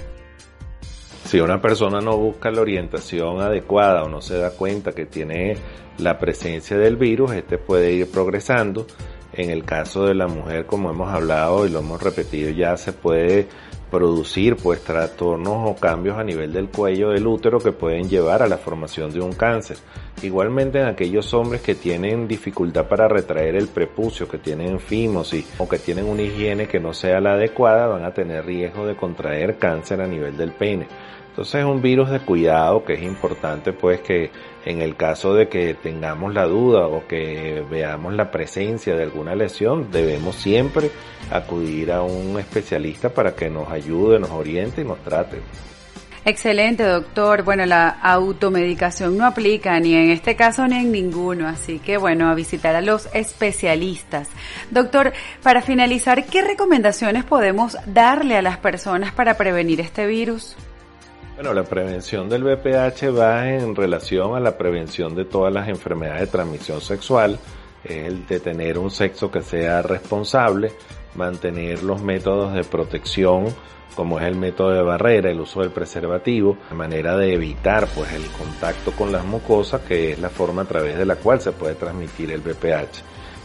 Si 1.30 1.38
una 1.38 1.62
persona 1.62 2.00
no 2.00 2.16
busca 2.16 2.50
la 2.50 2.60
orientación 2.60 3.40
adecuada 3.40 4.02
o 4.02 4.08
no 4.08 4.20
se 4.20 4.36
da 4.36 4.50
cuenta 4.50 4.90
que 4.90 5.06
tiene 5.06 5.56
la 5.98 6.18
presencia 6.18 6.76
del 6.76 6.96
virus, 6.96 7.30
este 7.30 7.56
puede 7.56 7.92
ir 7.92 8.10
progresando. 8.10 8.84
En 9.32 9.48
el 9.48 9.64
caso 9.64 10.06
de 10.06 10.14
la 10.16 10.26
mujer, 10.26 10.66
como 10.66 10.90
hemos 10.90 11.08
hablado 11.08 11.64
y 11.64 11.70
lo 11.70 11.78
hemos 11.78 12.02
repetido 12.02 12.50
ya, 12.50 12.76
se 12.76 12.92
puede 12.92 13.46
producir 13.92 14.56
pues 14.56 14.82
trastornos 14.82 15.70
o 15.70 15.76
cambios 15.76 16.18
a 16.18 16.24
nivel 16.24 16.52
del 16.52 16.68
cuello 16.68 17.10
del 17.10 17.28
útero 17.28 17.60
que 17.60 17.70
pueden 17.70 18.08
llevar 18.08 18.42
a 18.42 18.48
la 18.48 18.58
formación 18.58 19.12
de 19.12 19.20
un 19.20 19.32
cáncer. 19.32 19.76
Igualmente 20.22 20.80
en 20.80 20.86
aquellos 20.86 21.32
hombres 21.32 21.60
que 21.60 21.76
tienen 21.76 22.26
dificultad 22.26 22.88
para 22.88 23.06
retraer 23.06 23.54
el 23.54 23.68
prepucio, 23.68 24.28
que 24.28 24.38
tienen 24.38 24.80
fimosis 24.80 25.46
o 25.58 25.68
que 25.68 25.78
tienen 25.78 26.06
una 26.06 26.22
higiene 26.22 26.66
que 26.66 26.80
no 26.80 26.92
sea 26.92 27.20
la 27.20 27.34
adecuada, 27.34 27.86
van 27.86 28.04
a 28.04 28.12
tener 28.12 28.44
riesgo 28.44 28.84
de 28.84 28.96
contraer 28.96 29.58
cáncer 29.58 30.00
a 30.00 30.08
nivel 30.08 30.36
del 30.36 30.50
pene. 30.50 30.88
Entonces 31.30 31.60
es 31.60 31.64
un 31.64 31.80
virus 31.80 32.10
de 32.10 32.20
cuidado 32.20 32.84
que 32.84 32.94
es 32.94 33.02
importante 33.02 33.72
pues 33.72 34.00
que 34.00 34.30
en 34.64 34.82
el 34.82 34.96
caso 34.96 35.34
de 35.34 35.48
que 35.48 35.74
tengamos 35.74 36.34
la 36.34 36.44
duda 36.44 36.86
o 36.86 37.06
que 37.06 37.64
veamos 37.70 38.12
la 38.14 38.30
presencia 38.30 38.94
de 38.94 39.04
alguna 39.04 39.34
lesión, 39.34 39.90
debemos 39.90 40.36
siempre 40.36 40.90
acudir 41.30 41.92
a 41.92 42.02
un 42.02 42.38
especialista 42.38 43.08
para 43.08 43.34
que 43.34 43.48
nos 43.48 43.70
ayude, 43.70 44.18
nos 44.18 44.30
oriente 44.30 44.82
y 44.82 44.84
nos 44.84 44.98
trate. 44.98 45.38
Excelente, 46.24 46.82
doctor. 46.82 47.44
Bueno, 47.44 47.64
la 47.64 47.88
automedicación 47.88 49.16
no 49.16 49.24
aplica 49.24 49.80
ni 49.80 49.94
en 49.94 50.10
este 50.10 50.36
caso 50.36 50.66
ni 50.68 50.76
en 50.76 50.92
ninguno, 50.92 51.48
así 51.48 51.78
que 51.78 51.96
bueno, 51.96 52.28
a 52.28 52.34
visitar 52.34 52.76
a 52.76 52.82
los 52.82 53.08
especialistas. 53.14 54.28
Doctor, 54.70 55.14
para 55.42 55.62
finalizar, 55.62 56.26
¿qué 56.26 56.42
recomendaciones 56.42 57.24
podemos 57.24 57.78
darle 57.86 58.36
a 58.36 58.42
las 58.42 58.58
personas 58.58 59.12
para 59.12 59.38
prevenir 59.38 59.80
este 59.80 60.06
virus? 60.06 60.56
Bueno, 61.40 61.54
la 61.54 61.64
prevención 61.64 62.28
del 62.28 62.44
VPH 62.44 63.18
va 63.18 63.48
en 63.48 63.74
relación 63.74 64.36
a 64.36 64.40
la 64.40 64.58
prevención 64.58 65.14
de 65.14 65.24
todas 65.24 65.50
las 65.50 65.70
enfermedades 65.70 66.20
de 66.20 66.26
transmisión 66.26 66.82
sexual, 66.82 67.38
es 67.82 68.08
el 68.08 68.26
de 68.26 68.40
tener 68.40 68.76
un 68.76 68.90
sexo 68.90 69.30
que 69.30 69.40
sea 69.40 69.80
responsable, 69.80 70.70
mantener 71.14 71.82
los 71.82 72.02
métodos 72.02 72.52
de 72.52 72.62
protección 72.62 73.46
como 73.96 74.20
es 74.20 74.26
el 74.26 74.36
método 74.36 74.72
de 74.72 74.82
barrera, 74.82 75.30
el 75.30 75.40
uso 75.40 75.60
del 75.60 75.70
preservativo, 75.70 76.58
de 76.68 76.76
manera 76.76 77.16
de 77.16 77.32
evitar 77.32 77.88
pues 77.94 78.12
el 78.12 78.26
contacto 78.26 78.92
con 78.92 79.10
las 79.10 79.24
mucosas, 79.24 79.80
que 79.80 80.12
es 80.12 80.18
la 80.18 80.28
forma 80.28 80.60
a 80.60 80.66
través 80.66 80.98
de 80.98 81.06
la 81.06 81.16
cual 81.16 81.40
se 81.40 81.52
puede 81.52 81.74
transmitir 81.74 82.32
el 82.32 82.42
VPH. 82.42 83.02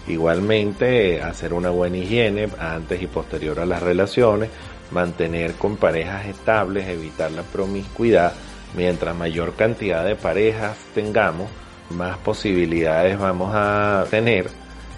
Igualmente, 0.08 1.22
hacer 1.22 1.54
una 1.54 1.70
buena 1.70 1.96
higiene 1.96 2.50
antes 2.60 3.02
y 3.02 3.08
posterior 3.08 3.58
a 3.60 3.66
las 3.66 3.82
relaciones, 3.82 4.50
mantener 4.92 5.54
con 5.54 5.78
parejas 5.78 6.26
estables, 6.26 6.88
evitar 6.88 7.32
la 7.32 7.44
promiscuidad. 7.44 8.34
Mientras 8.76 9.16
mayor 9.16 9.54
cantidad 9.56 10.04
de 10.04 10.16
parejas 10.16 10.78
tengamos, 10.94 11.50
más 11.90 12.18
posibilidades 12.18 13.18
vamos 13.18 13.52
a 13.54 14.06
tener 14.10 14.50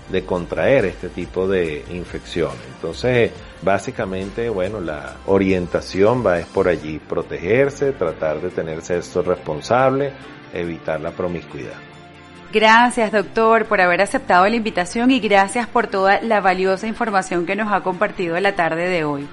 de 0.10 0.24
contraer 0.24 0.86
este 0.86 1.10
tipo 1.10 1.48
de 1.48 1.84
infección. 1.92 2.52
Entonces, 2.76 3.32
básicamente, 3.62 4.50
bueno, 4.50 4.80
la 4.80 5.16
orientación 5.26 6.26
va 6.26 6.40
es 6.40 6.46
por 6.46 6.68
allí, 6.68 7.00
protegerse, 7.00 7.92
tratar 7.92 8.42
de 8.42 8.50
tener 8.50 8.82
sexo 8.82 9.22
responsable, 9.22 10.14
evitar 10.54 11.02
la 11.02 11.12
promiscuidad. 11.12 11.76
Gracias, 12.54 13.12
doctor, 13.12 13.66
por 13.66 13.82
haber 13.82 14.02
aceptado 14.02 14.48
la 14.48 14.56
invitación 14.56 15.12
y 15.12 15.20
gracias 15.20 15.68
por 15.68 15.88
toda 15.88 16.22
la 16.22 16.40
valiosa 16.40 16.88
información 16.88 17.46
que 17.46 17.58
nos 17.58 17.74
ha 17.74 17.82
compartido 17.82 18.40
la 18.40 18.56
tarde 18.56 18.88
de 18.88 19.04
hoy. 19.04 19.28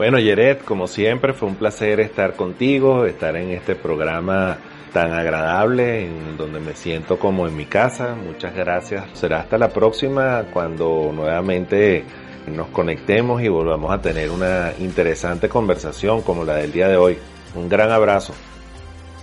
Bueno, 0.00 0.18
Yeret, 0.18 0.64
como 0.64 0.86
siempre, 0.86 1.34
fue 1.34 1.46
un 1.46 1.56
placer 1.56 2.00
estar 2.00 2.34
contigo, 2.34 3.04
estar 3.04 3.36
en 3.36 3.50
este 3.50 3.74
programa 3.74 4.56
tan 4.94 5.12
agradable, 5.12 6.06
en 6.06 6.38
donde 6.38 6.58
me 6.58 6.72
siento 6.72 7.18
como 7.18 7.46
en 7.46 7.54
mi 7.54 7.66
casa. 7.66 8.14
Muchas 8.14 8.56
gracias. 8.56 9.04
Será 9.12 9.40
hasta 9.40 9.58
la 9.58 9.68
próxima 9.68 10.46
cuando 10.54 11.12
nuevamente 11.14 12.02
nos 12.46 12.68
conectemos 12.68 13.42
y 13.42 13.48
volvamos 13.48 13.92
a 13.92 14.00
tener 14.00 14.30
una 14.30 14.72
interesante 14.78 15.50
conversación 15.50 16.22
como 16.22 16.46
la 16.46 16.54
del 16.54 16.72
día 16.72 16.88
de 16.88 16.96
hoy. 16.96 17.18
Un 17.54 17.68
gran 17.68 17.90
abrazo. 17.90 18.32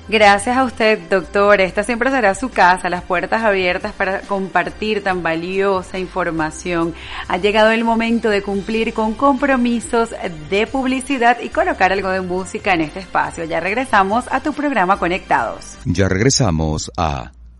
Gracias 0.10 0.56
a 0.56 0.64
usted, 0.64 1.00
doctor. 1.10 1.60
Esta 1.60 1.84
siempre 1.84 2.10
será 2.10 2.34
su 2.34 2.48
casa, 2.50 2.90
las 2.90 3.04
puertas 3.04 3.44
abiertas 3.44 3.92
para 3.92 4.22
compartir 4.22 5.04
tan 5.04 5.22
valiosa 5.22 6.00
información. 6.00 6.94
Ha 7.28 7.38
llegado 7.38 7.72
el 7.72 7.84
momento 7.84 8.30
de 8.30 8.42
cumplir 8.42 8.94
con 8.94 9.16
compromisos 9.16 10.12
de 10.50 10.66
publicidad 10.66 11.40
y 11.42 11.50
colocar 11.50 11.92
algo 11.92 12.10
de 12.10 12.22
música 12.22 12.74
en 12.74 12.82
este 12.82 13.02
espacio. 13.02 13.44
Ya 13.44 13.60
regresamos 13.60 14.26
a 14.32 14.40
tu 14.40 14.54
programa 14.54 14.98
Conectados. 14.98 15.78
Ya 15.84 16.08
regresamos 16.08 16.90
a 16.96 17.32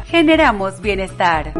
generamos 0.00 0.80
bienestar. 0.80 1.52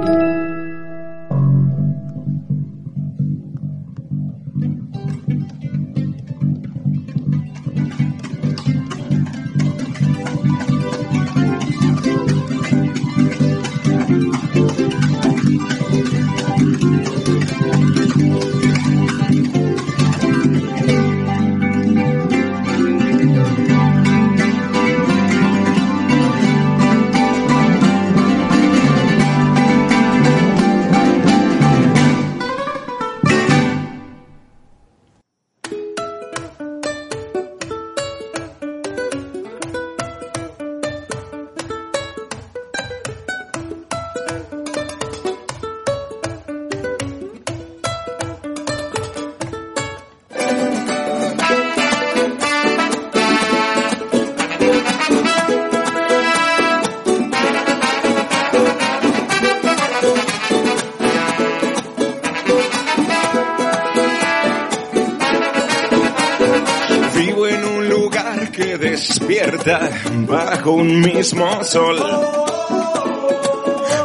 Mismo 71.25 71.65
sol. 71.65 71.97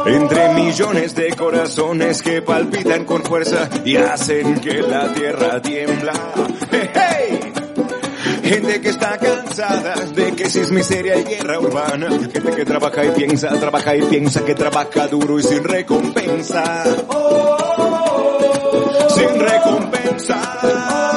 Entre 0.06 0.54
millones 0.54 1.14
de 1.14 1.36
corazones 1.36 2.22
que 2.22 2.40
palpitan 2.40 3.04
con 3.04 3.22
fuerza 3.22 3.68
y 3.84 3.96
hacen 3.96 4.58
que 4.58 4.80
la 4.80 5.12
tierra 5.12 5.60
tiembla. 5.60 6.14
¡Hey! 6.70 7.52
Gente 8.42 8.80
que 8.80 8.88
está 8.88 9.18
cansada 9.18 9.96
de 10.14 10.34
que 10.34 10.48
si 10.48 10.60
es 10.60 10.70
miseria 10.70 11.18
y 11.18 11.24
guerra 11.24 11.60
urbana. 11.60 12.08
Gente 12.08 12.52
que 12.56 12.64
trabaja 12.64 13.04
y 13.04 13.10
piensa, 13.10 13.48
trabaja 13.50 13.96
y 13.96 14.02
piensa, 14.02 14.42
que 14.42 14.54
trabaja 14.54 15.06
duro 15.06 15.38
y 15.38 15.42
sin 15.42 15.62
recompensa. 15.62 16.84
Sin 19.10 19.40
recompensa. 19.40 21.09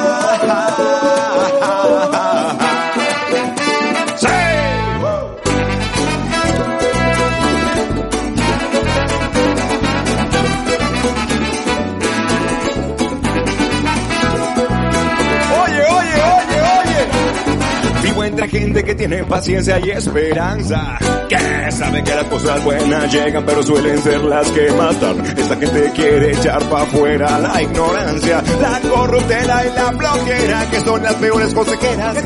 Gente 18.54 18.84
que 18.84 18.94
tiene 18.94 19.24
paciencia 19.24 19.80
y 19.84 19.90
esperanza. 19.90 20.96
Que 21.28 21.72
sabe 21.72 22.04
que 22.04 22.14
las 22.14 22.24
cosas 22.26 22.62
buenas 22.62 23.12
llegan, 23.12 23.44
pero 23.44 23.62
suelen 23.64 23.98
ser 23.98 24.20
las 24.22 24.48
que 24.52 24.70
matan. 24.70 25.26
Esta 25.26 25.56
gente 25.56 25.90
quiere 25.92 26.30
echar 26.30 26.62
pa' 26.68 26.82
afuera 26.82 27.38
la 27.40 27.60
ignorancia, 27.62 28.42
la 28.60 28.80
corruptela 28.88 29.66
y 29.66 29.74
la 29.74 29.90
bloquera, 29.90 30.70
que 30.70 30.80
son 30.82 31.02
las 31.02 31.14
peores 31.14 31.52
consejeras. 31.52 32.16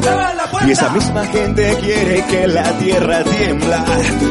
Y 0.67 0.71
esa 0.71 0.91
misma 0.91 1.25
gente 1.27 1.77
quiere 1.81 2.23
que 2.25 2.47
la 2.47 2.73
tierra 2.79 3.25
tiembla. 3.25 3.85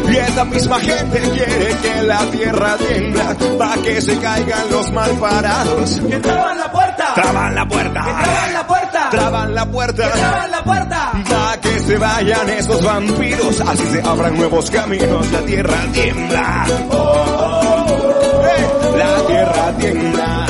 Y 0.08 0.18
esa 0.18 0.46
misma 0.46 0.80
gente 0.80 1.20
quiere 1.20 1.76
que 1.82 2.04
la 2.04 2.20
tierra 2.30 2.78
tiembla. 2.78 3.36
Pa' 3.58 3.76
que 3.84 4.02
se 4.02 4.16
caigan 4.20 4.70
los 4.70 4.92
mal 4.92 5.12
parados. 5.14 6.00
¡Que 6.08 6.20
traban 6.20 6.60
la 6.60 6.72
puerta! 6.72 7.14
Traban 7.16 7.56
la 7.56 7.68
puerta. 7.68 8.02
¡Que 8.04 8.24
traban 8.24 8.54
la 8.54 8.68
puerta! 8.68 8.77
Traban 9.12 9.56
la 9.56 9.66
puerta. 9.66 10.04
¡Que 10.04 10.20
traban 10.20 10.52
la 10.52 10.64
puerta! 10.64 11.12
Pa' 11.30 11.58
que 11.62 11.80
se 11.80 11.98
vayan 11.98 12.50
esos 12.50 12.84
vampiros, 12.84 13.62
así 13.62 13.86
se 13.88 14.02
abran 14.02 14.36
nuevos 14.38 14.70
caminos, 14.70 15.32
la 15.32 15.40
tierra 15.42 15.78
tiembla. 15.94 16.66
Oh, 16.92 16.96
oh, 16.96 17.36
oh. 17.40 18.44
Hey, 18.44 18.66
la 18.98 19.28
tierra 19.28 19.74
tiembla. 19.78 20.46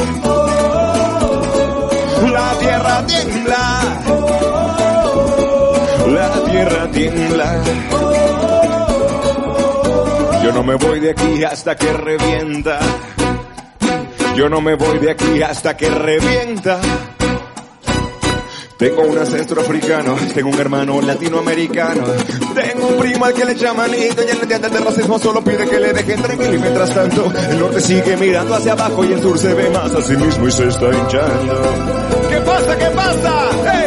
La 2.32 2.60
tierra 2.60 3.06
tiembla. 3.06 3.82
La 6.08 6.52
tierra 6.52 6.92
tiembla. 6.92 7.64
Yo 10.44 10.52
no 10.54 10.64
me 10.64 10.76
voy 10.76 11.00
de 11.00 11.12
aquí 11.12 11.44
hasta 11.44 11.76
que 11.76 11.94
revienta. 11.94 12.80
Yo 14.36 14.50
no 14.50 14.62
me 14.62 14.76
voy 14.76 15.00
de 15.00 15.12
aquí 15.12 15.42
hasta 15.42 15.76
que 15.76 15.90
revienta. 15.90 16.80
Tengo 18.78 19.02
un 19.02 19.18
ancestro 19.18 19.62
africano, 19.62 20.16
tengo 20.36 20.50
un 20.50 20.60
hermano 20.60 21.02
latinoamericano, 21.02 22.04
tengo 22.54 22.88
un 22.88 22.98
primo 22.98 23.26
al 23.26 23.34
que 23.34 23.44
le 23.44 23.56
llaman 23.56 23.90
hito 23.92 24.22
y 24.22 24.30
el 24.30 24.38
entiende 24.40 24.70
de 24.70 24.80
racismo 24.80 25.18
solo 25.18 25.44
pide 25.44 25.68
que 25.68 25.80
le 25.80 25.94
dejen 25.94 26.22
tranquilo 26.22 26.54
y 26.54 26.60
mientras 26.60 26.94
tanto 26.94 27.32
el 27.50 27.60
norte 27.60 27.82
sigue 27.82 28.16
mirando 28.18 28.54
hacia 28.54 28.74
abajo 28.74 29.04
y 29.04 29.14
el 29.14 29.22
sur 29.22 29.40
se 29.40 29.52
ve 29.56 29.70
más 29.72 29.92
a 29.96 30.02
sí 30.04 30.16
mismo 30.16 30.48
y 30.48 30.52
se 30.52 30.68
está 30.68 30.94
hinchando. 30.94 31.62
¿Qué 32.30 32.38
pasa? 32.42 32.78
¿Qué 32.78 32.86
pasa? 32.96 33.50
¡Hey! 33.66 33.87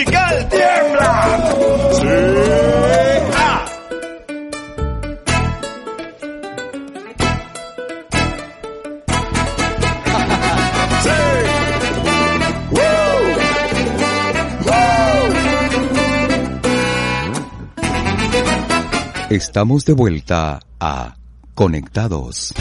Musical, 0.00 0.48
tiembla. 0.48 1.52
Sí. 1.92 2.06
Ah. 3.36 3.66
Estamos 19.30 19.84
de 19.84 19.92
vuelta 19.92 20.60
a 20.80 21.14
Conectados. 21.54 22.52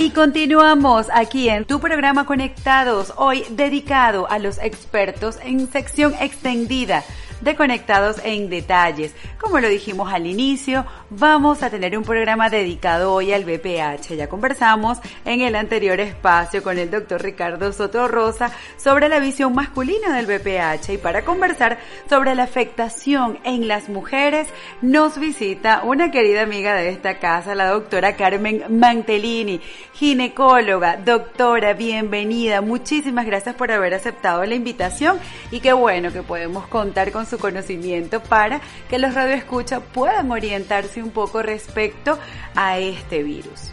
Y 0.00 0.10
continuamos 0.10 1.08
aquí 1.12 1.48
en 1.48 1.64
tu 1.64 1.80
programa 1.80 2.24
Conectados, 2.24 3.12
hoy 3.16 3.42
dedicado 3.50 4.30
a 4.30 4.38
los 4.38 4.58
expertos 4.58 5.40
en 5.42 5.68
sección 5.72 6.14
extendida 6.20 7.02
de 7.40 7.54
Conectados 7.56 8.16
en 8.24 8.50
Detalles. 8.50 9.14
Como 9.40 9.60
lo 9.60 9.68
dijimos 9.68 10.12
al 10.12 10.26
inicio, 10.26 10.84
vamos 11.10 11.62
a 11.62 11.70
tener 11.70 11.96
un 11.96 12.04
programa 12.04 12.50
dedicado 12.50 13.12
hoy 13.12 13.32
al 13.32 13.44
BPH. 13.44 14.16
Ya 14.16 14.28
conversamos 14.28 14.98
en 15.24 15.40
el 15.40 15.54
anterior 15.54 16.00
espacio 16.00 16.62
con 16.62 16.78
el 16.78 16.90
doctor 16.90 17.22
Ricardo 17.22 17.72
Soto 17.72 18.08
Rosa 18.08 18.50
sobre 18.76 19.08
la 19.08 19.20
visión 19.20 19.54
masculina 19.54 20.14
del 20.14 20.26
BPH 20.26 20.94
y 20.94 20.98
para 20.98 21.24
conversar 21.24 21.78
sobre 22.08 22.34
la 22.34 22.44
afectación 22.44 23.38
en 23.44 23.68
las 23.68 23.88
mujeres 23.88 24.48
nos 24.82 25.18
visita 25.18 25.82
una 25.84 26.10
querida 26.10 26.42
amiga 26.42 26.74
de 26.74 26.88
esta 26.90 27.18
casa, 27.18 27.54
la 27.54 27.68
doctora 27.68 28.16
Carmen 28.16 28.64
Mantelini, 28.68 29.60
ginecóloga. 29.94 30.96
Doctora, 30.96 31.74
bienvenida. 31.74 32.60
Muchísimas 32.60 33.26
gracias 33.26 33.54
por 33.54 33.70
haber 33.70 33.94
aceptado 33.94 34.44
la 34.44 34.54
invitación 34.54 35.18
y 35.50 35.60
qué 35.60 35.72
bueno 35.72 36.12
que 36.12 36.22
podemos 36.22 36.66
contar 36.66 37.12
con 37.12 37.26
su 37.28 37.38
conocimiento 37.38 38.22
para 38.22 38.60
que 38.88 38.98
los 38.98 39.14
radioescuchas 39.14 39.82
puedan 39.92 40.30
orientarse 40.30 41.02
un 41.02 41.10
poco 41.10 41.42
respecto 41.42 42.18
a 42.54 42.78
este 42.78 43.22
virus. 43.22 43.72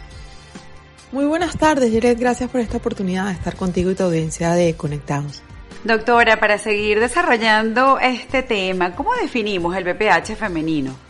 Muy 1.12 1.24
buenas 1.24 1.56
tardes, 1.56 1.92
Jared. 1.92 2.18
Gracias 2.18 2.50
por 2.50 2.60
esta 2.60 2.76
oportunidad 2.76 3.26
de 3.26 3.32
estar 3.32 3.56
contigo 3.56 3.90
y 3.90 3.94
tu 3.94 4.02
audiencia 4.02 4.52
de 4.52 4.74
Conectados. 4.74 5.42
Doctora, 5.84 6.40
para 6.40 6.58
seguir 6.58 6.98
desarrollando 6.98 7.98
este 8.00 8.42
tema, 8.42 8.94
¿cómo 8.96 9.14
definimos 9.14 9.76
el 9.76 9.84
BPH 9.84 10.34
femenino? 10.36 11.05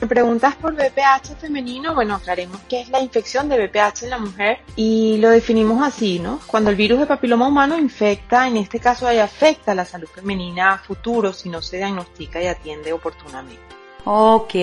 Me 0.00 0.06
preguntas 0.06 0.54
por 0.54 0.74
BPH 0.74 1.36
femenino, 1.40 1.92
bueno, 1.92 2.14
aclaremos 2.14 2.60
qué 2.68 2.82
es 2.82 2.88
la 2.88 3.00
infección 3.00 3.48
de 3.48 3.66
BPH 3.66 4.04
en 4.04 4.10
la 4.10 4.18
mujer 4.18 4.58
y 4.76 5.16
lo 5.18 5.30
definimos 5.30 5.82
así, 5.84 6.20
¿no? 6.20 6.38
Cuando 6.46 6.70
el 6.70 6.76
virus 6.76 7.00
de 7.00 7.06
papiloma 7.06 7.48
humano 7.48 7.76
infecta, 7.76 8.46
en 8.46 8.58
este 8.58 8.78
caso 8.78 9.08
ahí 9.08 9.18
afecta 9.18 9.74
la 9.74 9.84
salud 9.84 10.06
femenina 10.06 10.78
futuro 10.78 11.32
si 11.32 11.48
no 11.48 11.60
se 11.60 11.78
diagnostica 11.78 12.40
y 12.40 12.46
atiende 12.46 12.92
oportunamente. 12.92 13.60
Ok, 14.04 14.54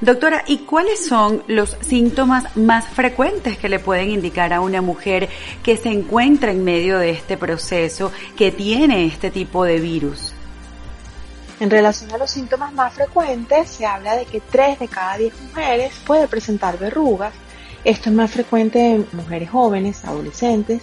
doctora, 0.00 0.42
¿y 0.46 0.58
cuáles 0.58 1.06
son 1.06 1.44
los 1.46 1.76
síntomas 1.82 2.56
más 2.56 2.88
frecuentes 2.88 3.58
que 3.58 3.68
le 3.68 3.78
pueden 3.78 4.10
indicar 4.10 4.54
a 4.54 4.62
una 4.62 4.80
mujer 4.80 5.28
que 5.62 5.76
se 5.76 5.90
encuentra 5.90 6.50
en 6.50 6.64
medio 6.64 6.98
de 6.98 7.10
este 7.10 7.36
proceso, 7.36 8.10
que 8.36 8.52
tiene 8.52 9.04
este 9.04 9.30
tipo 9.30 9.64
de 9.64 9.80
virus? 9.80 10.32
En 11.60 11.70
relación 11.70 12.12
a 12.12 12.18
los 12.18 12.30
síntomas 12.30 12.72
más 12.72 12.94
frecuentes, 12.94 13.68
se 13.68 13.84
habla 13.84 14.16
de 14.16 14.26
que 14.26 14.40
3 14.40 14.78
de 14.78 14.88
cada 14.88 15.16
10 15.18 15.34
mujeres 15.42 15.92
puede 16.06 16.28
presentar 16.28 16.78
verrugas. 16.78 17.32
Esto 17.84 18.10
es 18.10 18.14
más 18.14 18.30
frecuente 18.30 18.94
en 18.94 19.08
mujeres 19.12 19.50
jóvenes, 19.50 20.04
adolescentes. 20.04 20.82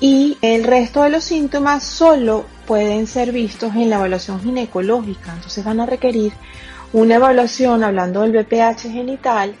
Y 0.00 0.38
el 0.40 0.64
resto 0.64 1.02
de 1.02 1.10
los 1.10 1.24
síntomas 1.24 1.84
solo 1.84 2.46
pueden 2.66 3.06
ser 3.06 3.32
vistos 3.32 3.74
en 3.74 3.90
la 3.90 3.96
evaluación 3.96 4.40
ginecológica. 4.40 5.34
Entonces 5.34 5.62
van 5.62 5.80
a 5.80 5.86
requerir 5.86 6.32
una 6.94 7.16
evaluación, 7.16 7.84
hablando 7.84 8.22
del 8.22 8.32
BPH 8.32 8.90
genital, 8.90 9.54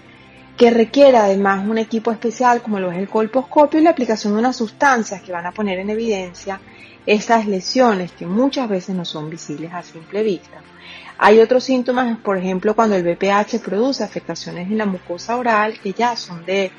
que 0.56 0.70
requiere 0.70 1.18
además 1.18 1.66
un 1.66 1.76
equipo 1.76 2.10
especial 2.10 2.62
como 2.62 2.80
lo 2.80 2.90
es 2.90 2.98
el 2.98 3.08
colposcopio 3.08 3.80
y 3.80 3.82
la 3.82 3.90
aplicación 3.90 4.32
de 4.32 4.38
unas 4.38 4.56
sustancias 4.56 5.22
que 5.22 5.32
van 5.32 5.46
a 5.46 5.52
poner 5.52 5.78
en 5.78 5.90
evidencia 5.90 6.58
estas 7.06 7.46
lesiones 7.46 8.12
que 8.12 8.26
muchas 8.26 8.68
veces 8.68 8.94
no 8.94 9.04
son 9.04 9.30
visibles 9.30 9.72
a 9.72 9.82
simple 9.82 10.22
vista. 10.22 10.62
Hay 11.18 11.40
otros 11.40 11.64
síntomas, 11.64 12.18
por 12.18 12.36
ejemplo, 12.36 12.74
cuando 12.74 12.96
el 12.96 13.02
BPH 13.02 13.60
produce 13.64 14.02
afectaciones 14.02 14.70
en 14.70 14.78
la 14.78 14.86
mucosa 14.86 15.36
oral 15.36 15.78
que 15.80 15.92
ya 15.92 16.16
son 16.16 16.44
de 16.44 16.70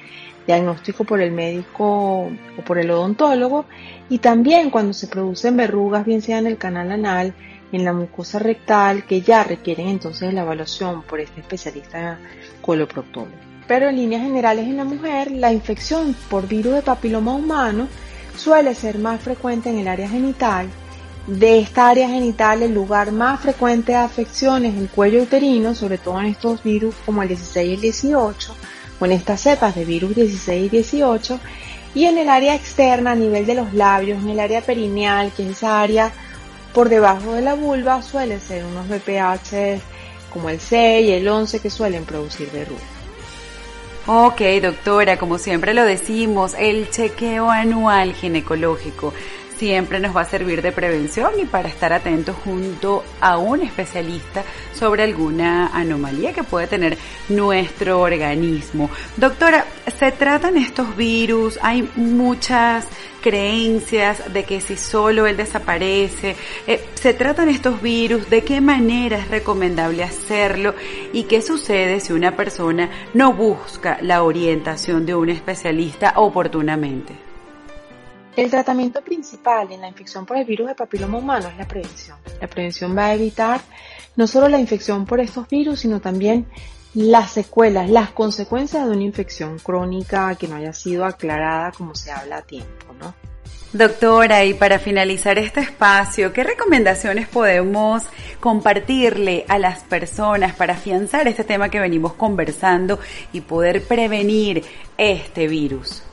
diagnóstico 0.46 1.06
por 1.06 1.22
el 1.22 1.32
médico 1.32 2.24
o 2.26 2.62
por 2.66 2.78
el 2.78 2.92
odontólogo 2.92 3.66
y 4.10 4.18
también 4.18 4.70
cuando 4.70 4.94
se 4.94 5.08
producen 5.08 5.56
verrugas, 5.56 6.06
bien 6.06 6.22
sea 6.22 6.40
en 6.40 6.48
el 6.48 6.58
canal 6.58 6.92
anal, 6.92 7.34
en 7.72 7.86
la 7.86 7.94
mucosa 7.94 8.40
rectal, 8.40 9.06
que 9.06 9.22
ya 9.22 9.44
requieren 9.44 9.88
entonces 9.88 10.34
la 10.34 10.42
evaluación 10.42 11.04
por 11.04 11.20
este 11.20 11.42
especialista 11.42 12.20
coloproctólogo. 12.62 13.32
Pero 13.68 13.88
en 13.88 13.96
líneas 13.96 14.24
generales 14.24 14.66
en 14.66 14.78
la 14.78 14.84
mujer, 14.84 15.32
la 15.32 15.54
infección 15.54 16.16
por 16.30 16.48
virus 16.48 16.74
de 16.74 16.82
papiloma 16.82 17.34
humano 17.34 17.88
suele 18.38 18.76
ser 18.76 19.00
más 19.00 19.22
frecuente 19.22 19.70
en 19.70 19.80
el 19.80 19.88
área 19.88 20.10
genital 20.10 20.70
de 21.28 21.60
esta 21.60 21.88
área 21.88 22.10
genital, 22.10 22.64
el 22.64 22.74
lugar 22.74 23.14
más 23.14 23.40
frecuente 23.40 23.94
de 23.94 23.98
afección 23.98 24.66
es 24.66 24.76
el 24.76 24.90
cuello 24.90 25.24
uterino, 25.24 25.74
sobre 25.74 25.98
todo 25.98 26.20
en 26.20 26.26
estos 26.26 26.62
virus 26.64 26.96
como 27.06 27.22
el 27.22 27.30
16 27.30 27.70
y 27.70 27.74
el 27.74 27.82
18, 27.82 28.56
o 29.00 29.06
en 29.06 29.12
estas 29.14 29.42
cepas 29.42 29.74
de 29.74 29.86
virus 29.86 30.16
16 30.16 30.66
y 30.66 30.70
18, 30.70 31.40
y 31.96 32.06
en 32.06 32.18
el 32.18 32.28
área 32.28 32.56
externa, 32.56 33.12
a 33.12 33.16
nivel 33.16 33.46
de 33.46 33.56
los 33.56 33.74
labios, 33.74 34.22
en 34.22 34.32
el 34.32 34.40
área 34.40 34.60
perineal, 34.62 35.32
que 35.32 35.44
es 35.44 35.52
esa 35.52 35.80
área 35.80 36.12
por 36.74 36.90
debajo 36.90 37.34
de 37.34 37.42
la 37.42 37.54
vulva, 37.54 38.02
suele 38.02 38.40
ser 38.42 38.66
unos 38.66 38.90
BPH 38.90 39.82
como 40.34 40.50
el 40.50 40.60
6 40.60 41.08
y 41.08 41.12
el 41.12 41.28
11 41.28 41.62
que 41.62 41.70
suelen 41.70 42.04
producir 42.04 42.50
verrugas. 42.52 42.93
Ok, 44.06 44.42
doctora, 44.62 45.18
como 45.18 45.38
siempre 45.38 45.74
lo 45.74 45.86
decimos, 45.86 46.56
el 46.60 46.90
chequeo 46.90 47.50
anual 47.50 48.14
ginecológico 48.14 49.14
siempre 49.64 50.02
nos 50.02 50.14
va 50.14 50.24
a 50.24 50.26
servir 50.26 50.62
de 50.62 50.74
prevención 50.74 51.32
y 51.40 51.46
para 51.46 51.70
estar 51.70 51.94
atentos 51.94 52.36
junto 52.44 53.02
a 53.22 53.38
un 53.38 53.62
especialista 53.62 54.44
sobre 54.74 55.04
alguna 55.04 55.68
anomalía 55.68 56.34
que 56.34 56.44
puede 56.44 56.68
tener 56.68 56.98
nuestro 57.30 58.02
organismo. 58.02 58.90
Doctora, 59.16 59.66
¿se 59.98 60.12
tratan 60.12 60.58
estos 60.58 60.98
virus? 60.98 61.58
Hay 61.62 61.90
muchas 61.96 62.90
creencias 63.22 64.34
de 64.34 64.44
que 64.44 64.60
si 64.60 64.76
solo 64.76 65.28
él 65.28 65.38
desaparece, 65.38 66.36
eh, 66.68 66.84
se 66.96 67.14
tratan 67.14 67.48
estos 67.48 67.82
virus, 67.82 68.30
de 68.30 68.44
qué 68.44 68.60
manera 68.60 69.18
es 69.18 69.30
recomendable 69.30 70.04
hacerlo 70.04 70.76
y 71.14 71.24
qué 71.24 71.42
sucede 71.42 72.02
si 72.02 72.12
una 72.12 72.36
persona 72.36 72.90
no 73.14 73.32
busca 73.32 73.98
la 74.02 74.24
orientación 74.24 75.06
de 75.06 75.16
un 75.16 75.30
especialista 75.30 76.16
oportunamente. 76.18 77.23
El 78.36 78.50
tratamiento 78.50 79.02
principal 79.02 79.72
en 79.72 79.82
la 79.82 79.88
infección 79.88 80.26
por 80.26 80.38
el 80.38 80.46
virus 80.46 80.68
de 80.70 80.76
papiloma 80.76 81.20
humano 81.20 81.50
es 81.50 81.58
la 81.58 81.68
prevención. 81.68 82.18
La 82.42 82.48
prevención 82.48 82.98
va 82.98 83.08
a 83.08 83.14
evitar 83.14 83.62
no 84.16 84.26
solo 84.26 84.50
la 84.50 84.60
infección 84.60 85.06
por 85.06 85.20
estos 85.20 85.48
virus, 85.48 85.82
sino 85.82 86.00
también 86.00 86.48
las 86.96 87.32
secuelas, 87.32 87.92
las 87.92 88.10
consecuencias 88.10 88.86
de 88.86 88.92
una 88.92 89.04
infección 89.04 89.60
crónica 89.60 90.34
que 90.36 90.48
no 90.48 90.56
haya 90.56 90.74
sido 90.74 91.06
aclarada 91.06 91.72
como 91.74 91.94
se 91.94 92.12
habla 92.12 92.38
a 92.38 92.42
tiempo, 92.42 92.94
¿no? 93.00 93.14
Doctora, 93.72 94.44
y 94.46 94.54
para 94.56 94.78
finalizar 94.80 95.38
este 95.38 95.60
espacio, 95.60 96.34
¿qué 96.34 96.44
recomendaciones 96.44 97.28
podemos 97.28 98.04
compartirle 98.40 99.46
a 99.48 99.58
las 99.60 99.84
personas 99.84 100.56
para 100.56 100.74
afianzar 100.74 101.28
este 101.28 101.44
tema 101.44 101.70
que 101.70 101.80
venimos 101.80 102.14
conversando 102.14 103.00
y 103.32 103.42
poder 103.42 103.84
prevenir 103.84 104.64
este 104.98 105.48
virus? 105.48 106.04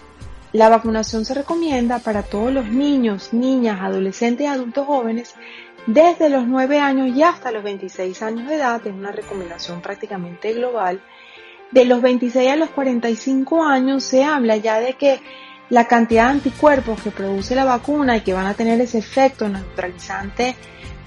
La 0.53 0.69
vacunación 0.69 1.25
se 1.25 1.35
recomienda 1.35 2.01
para 2.01 2.25
todos 2.25 2.53
los 2.53 2.67
niños, 2.67 3.33
niñas, 3.33 3.81
adolescentes 3.81 4.45
y 4.45 4.49
adultos 4.49 4.85
jóvenes 4.85 5.35
desde 5.87 6.29
los 6.29 6.47
9 6.47 6.79
años 6.81 7.17
y 7.17 7.23
hasta 7.23 7.53
los 7.53 7.63
26 7.63 8.21
años 8.23 8.49
de 8.49 8.57
edad. 8.57 8.85
Es 8.85 8.93
una 8.93 9.13
recomendación 9.13 9.81
prácticamente 9.81 10.53
global. 10.53 11.01
De 11.71 11.85
los 11.85 12.03
26 12.03 12.51
a 12.51 12.57
los 12.57 12.71
45 12.71 13.63
años 13.65 14.03
se 14.03 14.25
habla 14.25 14.57
ya 14.57 14.81
de 14.81 14.95
que 14.95 15.21
la 15.69 15.87
cantidad 15.87 16.25
de 16.25 16.31
anticuerpos 16.33 17.01
que 17.01 17.13
produce 17.13 17.55
la 17.55 17.65
vacuna 17.65 18.17
y 18.17 18.23
que 18.23 18.33
van 18.33 18.47
a 18.47 18.55
tener 18.55 18.81
ese 18.81 18.99
efecto 18.99 19.49
neutralizante 19.49 20.57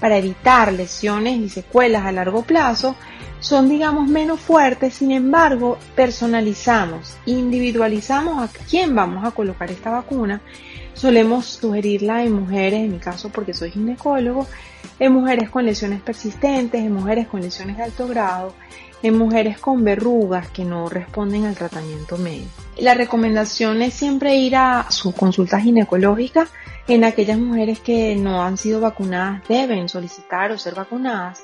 para 0.04 0.18
evitar 0.18 0.70
lesiones 0.70 1.38
y 1.38 1.48
secuelas 1.48 2.04
a 2.04 2.12
largo 2.12 2.42
plazo 2.42 2.94
son 3.40 3.70
digamos 3.70 4.06
menos 4.06 4.38
fuertes, 4.38 4.92
sin 4.92 5.12
embargo 5.12 5.78
personalizamos, 5.96 7.16
individualizamos 7.24 8.38
a 8.38 8.52
quién 8.68 8.94
vamos 8.94 9.24
a 9.24 9.30
colocar 9.30 9.70
esta 9.70 9.88
vacuna. 9.88 10.42
Solemos 10.92 11.46
sugerirla 11.46 12.22
en 12.22 12.34
mujeres, 12.34 12.80
en 12.80 12.92
mi 12.92 12.98
caso 12.98 13.30
porque 13.30 13.54
soy 13.54 13.70
ginecólogo, 13.70 14.46
en 14.98 15.10
mujeres 15.10 15.48
con 15.48 15.64
lesiones 15.64 16.02
persistentes, 16.02 16.82
en 16.82 16.92
mujeres 16.92 17.26
con 17.26 17.40
lesiones 17.40 17.78
de 17.78 17.84
alto 17.84 18.06
grado, 18.06 18.52
en 19.02 19.16
mujeres 19.16 19.58
con 19.58 19.84
verrugas 19.84 20.48
que 20.48 20.66
no 20.66 20.90
responden 20.90 21.46
al 21.46 21.54
tratamiento 21.54 22.18
médico. 22.18 22.50
La 22.76 22.92
recomendación 22.92 23.80
es 23.80 23.94
siempre 23.94 24.36
ir 24.36 24.54
a 24.56 24.84
su 24.90 25.14
consulta 25.14 25.58
ginecológica. 25.60 26.46
En 26.86 27.02
aquellas 27.02 27.38
mujeres 27.38 27.80
que 27.80 28.14
no 28.14 28.42
han 28.42 28.58
sido 28.58 28.78
vacunadas 28.78 29.40
deben 29.48 29.88
solicitar 29.88 30.52
o 30.52 30.58
ser 30.58 30.74
vacunadas. 30.74 31.42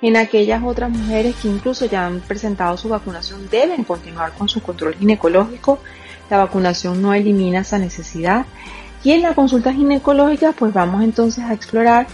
En 0.00 0.16
aquellas 0.16 0.62
otras 0.62 0.88
mujeres 0.88 1.36
que 1.36 1.48
incluso 1.48 1.84
ya 1.84 2.06
han 2.06 2.20
presentado 2.20 2.74
su 2.78 2.88
vacunación 2.88 3.50
deben 3.50 3.84
continuar 3.84 4.32
con 4.32 4.48
su 4.48 4.62
control 4.62 4.94
ginecológico. 4.94 5.78
La 6.30 6.38
vacunación 6.38 7.02
no 7.02 7.12
elimina 7.12 7.60
esa 7.60 7.78
necesidad. 7.78 8.46
Y 9.04 9.12
en 9.12 9.20
la 9.20 9.34
consulta 9.34 9.74
ginecológica 9.74 10.52
pues 10.52 10.72
vamos 10.72 11.02
entonces 11.02 11.44
a 11.44 11.52
explorar, 11.52 12.06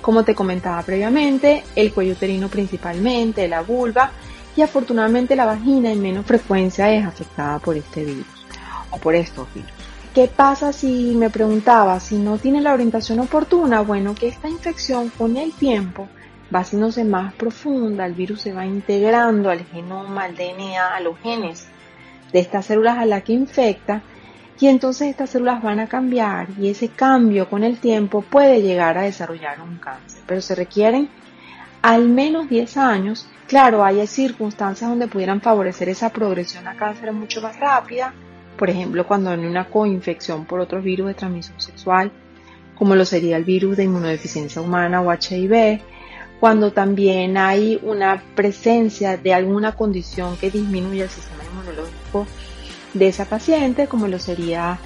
como 0.00 0.22
te 0.22 0.36
comentaba 0.36 0.80
previamente, 0.84 1.64
el 1.74 1.92
cuello 1.92 2.12
uterino 2.12 2.48
principalmente, 2.48 3.48
la 3.48 3.62
vulva, 3.62 4.12
y 4.56 4.62
afortunadamente 4.62 5.34
la 5.34 5.46
vagina 5.46 5.90
en 5.90 6.00
menos 6.00 6.26
frecuencia 6.26 6.92
es 6.92 7.04
afectada 7.04 7.58
por 7.58 7.76
este 7.76 8.04
virus 8.04 8.46
o 8.90 8.98
por 8.98 9.16
estos 9.16 9.52
virus. 9.52 9.79
¿Qué 10.14 10.26
pasa 10.26 10.72
si 10.72 11.14
me 11.14 11.30
preguntaba 11.30 12.00
si 12.00 12.16
no 12.16 12.38
tiene 12.38 12.60
la 12.60 12.72
orientación 12.72 13.20
oportuna? 13.20 13.82
Bueno, 13.82 14.14
que 14.14 14.26
esta 14.26 14.48
infección 14.48 15.08
con 15.10 15.36
el 15.36 15.52
tiempo 15.52 16.08
va 16.52 16.60
haciéndose 16.60 17.04
más 17.04 17.32
profunda, 17.34 18.06
el 18.06 18.14
virus 18.14 18.42
se 18.42 18.52
va 18.52 18.66
integrando 18.66 19.50
al 19.50 19.64
genoma, 19.64 20.24
al 20.24 20.34
DNA, 20.34 20.96
a 20.96 21.00
los 21.00 21.16
genes 21.20 21.68
de 22.32 22.40
estas 22.40 22.66
células 22.66 22.98
a 22.98 23.06
las 23.06 23.22
que 23.22 23.34
infecta 23.34 24.02
y 24.58 24.66
entonces 24.66 25.08
estas 25.08 25.30
células 25.30 25.62
van 25.62 25.78
a 25.78 25.86
cambiar 25.86 26.48
y 26.58 26.68
ese 26.68 26.88
cambio 26.88 27.48
con 27.48 27.62
el 27.62 27.78
tiempo 27.78 28.22
puede 28.22 28.62
llegar 28.62 28.98
a 28.98 29.02
desarrollar 29.02 29.60
un 29.60 29.78
cáncer, 29.78 30.22
pero 30.26 30.40
se 30.40 30.56
requieren 30.56 31.08
al 31.82 32.08
menos 32.08 32.48
10 32.48 32.76
años 32.76 33.28
Claro, 33.50 33.82
hay 33.84 34.06
circunstancias 34.06 34.88
donde 34.88 35.08
pudieran 35.08 35.40
favorecer 35.40 35.88
esa 35.88 36.10
progresión 36.10 36.68
a 36.68 36.76
cáncer 36.76 37.12
mucho 37.12 37.42
más 37.42 37.58
rápida, 37.58 38.14
por 38.60 38.68
ejemplo, 38.68 39.06
cuando 39.06 39.30
hay 39.30 39.38
una 39.38 39.70
coinfección 39.70 40.44
por 40.44 40.60
otros 40.60 40.84
virus 40.84 41.06
de 41.06 41.14
transmisión 41.14 41.58
sexual, 41.58 42.12
como 42.74 42.94
lo 42.94 43.06
sería 43.06 43.38
el 43.38 43.44
virus 43.44 43.78
de 43.78 43.84
inmunodeficiencia 43.84 44.60
humana 44.60 45.00
o 45.00 45.10
HIV, 45.10 45.80
cuando 46.38 46.70
también 46.70 47.38
hay 47.38 47.80
una 47.82 48.22
presencia 48.34 49.16
de 49.16 49.32
alguna 49.32 49.72
condición 49.72 50.36
que 50.36 50.50
disminuye 50.50 51.04
el 51.04 51.08
sistema 51.08 51.42
inmunológico 51.50 52.26
de 52.92 53.08
esa 53.08 53.24
paciente, 53.24 53.86
como 53.86 54.08
lo 54.08 54.18
sería 54.18 54.78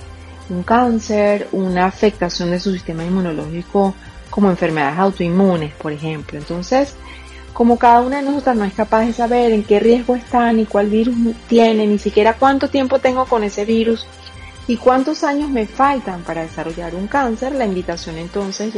un 0.51 0.63
cáncer, 0.63 1.49
una 1.51 1.87
afectación 1.87 2.53
de 2.53 2.61
su 2.61 2.71
sistema 2.73 3.05
inmunológico 3.05 3.93
como 4.31 4.51
enfermedades 4.51 5.01
autoinmunes, 5.01 5.75
por 5.75 5.91
ejemplo. 5.91 6.39
Entonces, 6.39 6.95
como 7.55 7.79
cada 7.79 8.01
una 8.01 8.17
de 8.17 8.25
nosotras 8.25 8.57
no 8.57 8.65
es 8.65 8.75
capaz 8.75 9.07
de 9.07 9.13
saber 9.13 9.53
en 9.53 9.63
qué 9.63 9.79
riesgo 9.79 10.17
está, 10.17 10.53
ni 10.53 10.67
cuál 10.67 10.89
virus 10.89 11.17
tiene, 11.49 11.87
ni 11.87 11.99
siquiera 11.99 12.35
cuánto 12.35 12.69
tiempo 12.69 12.99
tengo 12.99 13.25
con 13.27 13.45
ese 13.45 13.65
virus 13.65 14.07
y 14.67 14.77
cuántos 14.77 15.23
años 15.23 15.49
me 15.49 15.67
faltan 15.67 16.23
para 16.23 16.43
desarrollar 16.43 16.95
un 16.97 17.07
cáncer, 17.07 17.53
la 17.53 17.65
invitación 17.65 18.19
entonces 18.19 18.75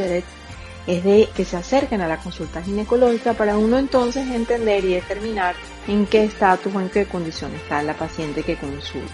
es 0.85 1.03
de 1.03 1.27
que 1.35 1.43
se 1.43 1.57
acerquen 1.57 2.01
a 2.01 2.07
la 2.07 2.17
consulta 2.17 2.61
ginecológica 2.61 3.33
para 3.33 3.57
uno 3.57 3.79
entonces 3.79 4.29
entender 4.29 4.85
y 4.85 4.93
determinar 4.93 5.55
en 5.87 6.05
qué 6.05 6.23
estatus 6.23 6.73
o 6.73 6.79
en 6.79 6.89
qué 6.89 7.05
condición 7.05 7.53
está 7.55 7.81
la 7.81 7.95
paciente 7.95 8.43
que 8.43 8.57
consulta. 8.57 9.11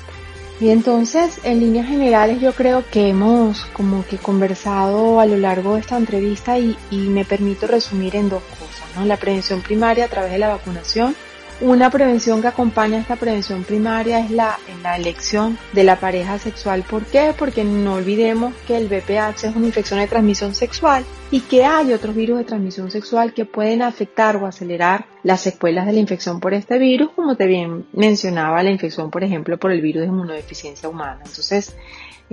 Y 0.60 0.70
entonces, 0.70 1.40
en 1.44 1.60
líneas 1.60 1.88
generales, 1.88 2.40
yo 2.40 2.54
creo 2.54 2.84
que 2.90 3.10
hemos 3.10 3.66
como 3.74 4.06
que 4.06 4.18
conversado 4.18 5.20
a 5.20 5.26
lo 5.26 5.38
largo 5.38 5.74
de 5.74 5.82
esta 5.82 5.98
entrevista 5.98 6.60
y, 6.60 6.78
y 6.92 6.98
me 6.98 7.26
permito 7.26 7.66
resumir 7.66 8.16
en 8.16 8.30
dos 8.30 8.44
cosas. 8.44 8.63
La 9.06 9.18
prevención 9.18 9.62
primaria 9.62 10.06
a 10.06 10.08
través 10.08 10.32
de 10.32 10.38
la 10.38 10.50
vacunación. 10.50 11.16
Una 11.62 11.90
prevención 11.90 12.42
que 12.42 12.48
acompaña 12.48 12.98
a 12.98 13.02
esta 13.02 13.16
prevención 13.16 13.64
primaria 13.64 14.20
es 14.20 14.32
la, 14.32 14.58
la 14.82 14.98
elección 14.98 15.58
de 15.72 15.84
la 15.84 16.00
pareja 16.00 16.38
sexual. 16.40 16.84
¿Por 16.84 17.06
qué? 17.06 17.34
Porque 17.38 17.64
no 17.64 17.94
olvidemos 17.94 18.54
que 18.68 18.76
el 18.76 18.88
VPH 18.88 19.46
es 19.46 19.56
una 19.56 19.68
infección 19.68 20.00
de 20.00 20.08
transmisión 20.08 20.56
sexual 20.56 21.06
y 21.32 21.42
que 21.42 21.64
hay 21.64 21.94
otros 21.94 22.16
virus 22.16 22.40
de 22.40 22.44
transmisión 22.44 22.92
sexual 22.92 23.34
que 23.34 23.46
pueden 23.46 23.82
afectar 23.82 24.36
o 24.36 24.46
acelerar 24.48 25.06
las 25.22 25.42
secuelas 25.42 25.86
de 25.86 25.94
la 25.94 26.00
infección 26.00 26.40
por 26.40 26.54
este 26.54 26.78
virus, 26.80 27.12
como 27.16 27.38
te 27.38 27.46
bien 27.46 27.86
mencionaba 27.94 28.62
la 28.62 28.72
infección, 28.72 29.10
por 29.10 29.24
ejemplo, 29.24 29.58
por 29.58 29.72
el 29.72 29.82
virus 29.82 30.02
de 30.02 30.08
inmunodeficiencia 30.08 30.90
humana. 30.90 31.22
Entonces, 31.26 31.76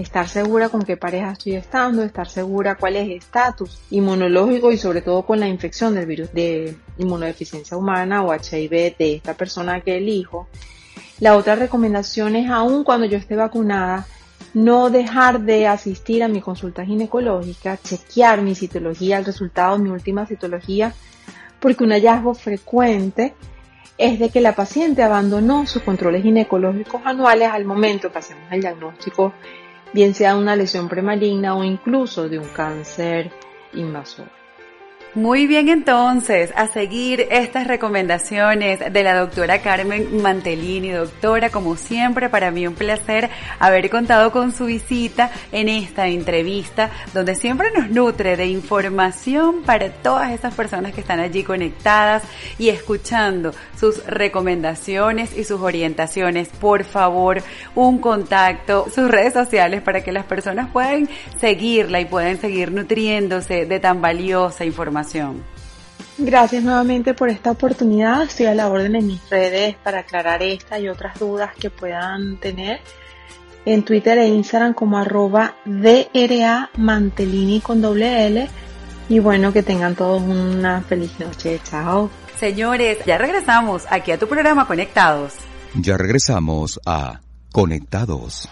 estar 0.00 0.28
segura 0.28 0.68
con 0.68 0.82
qué 0.82 0.96
pareja 0.96 1.32
estoy 1.32 1.54
estando, 1.54 2.02
estar 2.02 2.28
segura 2.28 2.76
cuál 2.76 2.96
es 2.96 3.04
el 3.04 3.12
estatus 3.12 3.78
inmunológico 3.90 4.72
y 4.72 4.78
sobre 4.78 5.02
todo 5.02 5.22
con 5.24 5.40
la 5.40 5.48
infección 5.48 5.94
del 5.94 6.06
virus 6.06 6.32
de 6.32 6.76
inmunodeficiencia 6.98 7.76
humana 7.76 8.22
o 8.22 8.34
HIV 8.34 8.96
de 8.96 9.14
esta 9.16 9.34
persona 9.34 9.80
que 9.80 9.98
elijo. 9.98 10.48
La 11.20 11.36
otra 11.36 11.54
recomendación 11.54 12.36
es 12.36 12.50
aun 12.50 12.82
cuando 12.82 13.06
yo 13.06 13.18
esté 13.18 13.36
vacunada, 13.36 14.06
no 14.54 14.90
dejar 14.90 15.40
de 15.40 15.66
asistir 15.66 16.22
a 16.22 16.28
mi 16.28 16.40
consulta 16.40 16.84
ginecológica, 16.84 17.76
chequear 17.76 18.42
mi 18.42 18.54
citología, 18.54 19.18
el 19.18 19.24
resultado 19.24 19.76
de 19.76 19.84
mi 19.84 19.90
última 19.90 20.26
citología, 20.26 20.94
porque 21.60 21.84
un 21.84 21.90
hallazgo 21.90 22.34
frecuente 22.34 23.34
es 23.98 24.18
de 24.18 24.30
que 24.30 24.40
la 24.40 24.54
paciente 24.54 25.02
abandonó 25.02 25.66
sus 25.66 25.82
controles 25.82 26.22
ginecológicos 26.22 27.02
anuales 27.04 27.50
al 27.52 27.66
momento 27.66 28.10
que 28.10 28.18
hacemos 28.18 28.50
el 28.50 28.62
diagnóstico 28.62 29.34
bien 29.92 30.14
sea 30.14 30.36
una 30.36 30.56
lesión 30.56 30.88
premaligna 30.88 31.54
o 31.54 31.64
incluso 31.64 32.28
de 32.28 32.38
un 32.38 32.48
cáncer 32.48 33.30
invasor. 33.72 34.39
Muy 35.16 35.48
bien 35.48 35.68
entonces, 35.68 36.52
a 36.54 36.68
seguir 36.68 37.26
estas 37.32 37.66
recomendaciones 37.66 38.92
de 38.92 39.02
la 39.02 39.18
doctora 39.18 39.60
Carmen 39.60 40.22
Mantellini. 40.22 40.90
Doctora, 40.90 41.50
como 41.50 41.74
siempre, 41.74 42.28
para 42.28 42.52
mí 42.52 42.64
un 42.64 42.76
placer 42.76 43.28
haber 43.58 43.90
contado 43.90 44.30
con 44.30 44.52
su 44.52 44.66
visita 44.66 45.32
en 45.50 45.68
esta 45.68 46.06
entrevista, 46.06 46.90
donde 47.12 47.34
siempre 47.34 47.72
nos 47.72 47.90
nutre 47.90 48.36
de 48.36 48.46
información 48.46 49.62
para 49.64 49.90
todas 49.90 50.30
esas 50.30 50.54
personas 50.54 50.94
que 50.94 51.00
están 51.00 51.18
allí 51.18 51.42
conectadas 51.42 52.22
y 52.56 52.68
escuchando 52.68 53.52
sus 53.80 54.06
recomendaciones 54.06 55.36
y 55.36 55.42
sus 55.42 55.60
orientaciones. 55.60 56.50
Por 56.50 56.84
favor, 56.84 57.42
un 57.74 57.98
contacto, 57.98 58.86
sus 58.94 59.10
redes 59.10 59.32
sociales 59.32 59.82
para 59.82 60.04
que 60.04 60.12
las 60.12 60.24
personas 60.24 60.70
puedan 60.70 61.08
seguirla 61.40 61.98
y 61.98 62.04
puedan 62.04 62.40
seguir 62.40 62.70
nutriéndose 62.70 63.66
de 63.66 63.80
tan 63.80 64.00
valiosa 64.00 64.64
información. 64.64 64.99
Gracias 66.18 66.62
nuevamente 66.62 67.14
por 67.14 67.30
esta 67.30 67.50
oportunidad. 67.50 68.22
Estoy 68.22 68.46
a 68.46 68.54
la 68.54 68.68
orden 68.68 68.94
en 68.94 69.06
mis 69.06 69.30
redes 69.30 69.76
para 69.82 70.00
aclarar 70.00 70.42
esta 70.42 70.78
y 70.78 70.88
otras 70.88 71.18
dudas 71.18 71.52
que 71.58 71.70
puedan 71.70 72.38
tener. 72.38 72.80
En 73.64 73.84
Twitter 73.84 74.18
e 74.18 74.28
Instagram 74.28 74.74
como 74.74 74.98
arroba 74.98 75.56
DRA 75.64 76.70
Mantelini 76.76 77.60
con 77.60 77.80
doble 77.80 78.26
L. 78.26 78.48
Y 79.08 79.18
bueno, 79.18 79.52
que 79.52 79.62
tengan 79.62 79.94
todos 79.94 80.22
una 80.22 80.82
feliz 80.82 81.18
noche. 81.18 81.60
Chao. 81.64 82.10
Señores, 82.38 82.98
ya 83.04 83.18
regresamos 83.18 83.84
aquí 83.90 84.12
a 84.12 84.18
tu 84.18 84.28
programa 84.28 84.66
Conectados. 84.66 85.34
Ya 85.74 85.96
regresamos 85.96 86.80
a 86.86 87.20
Conectados. 87.52 88.48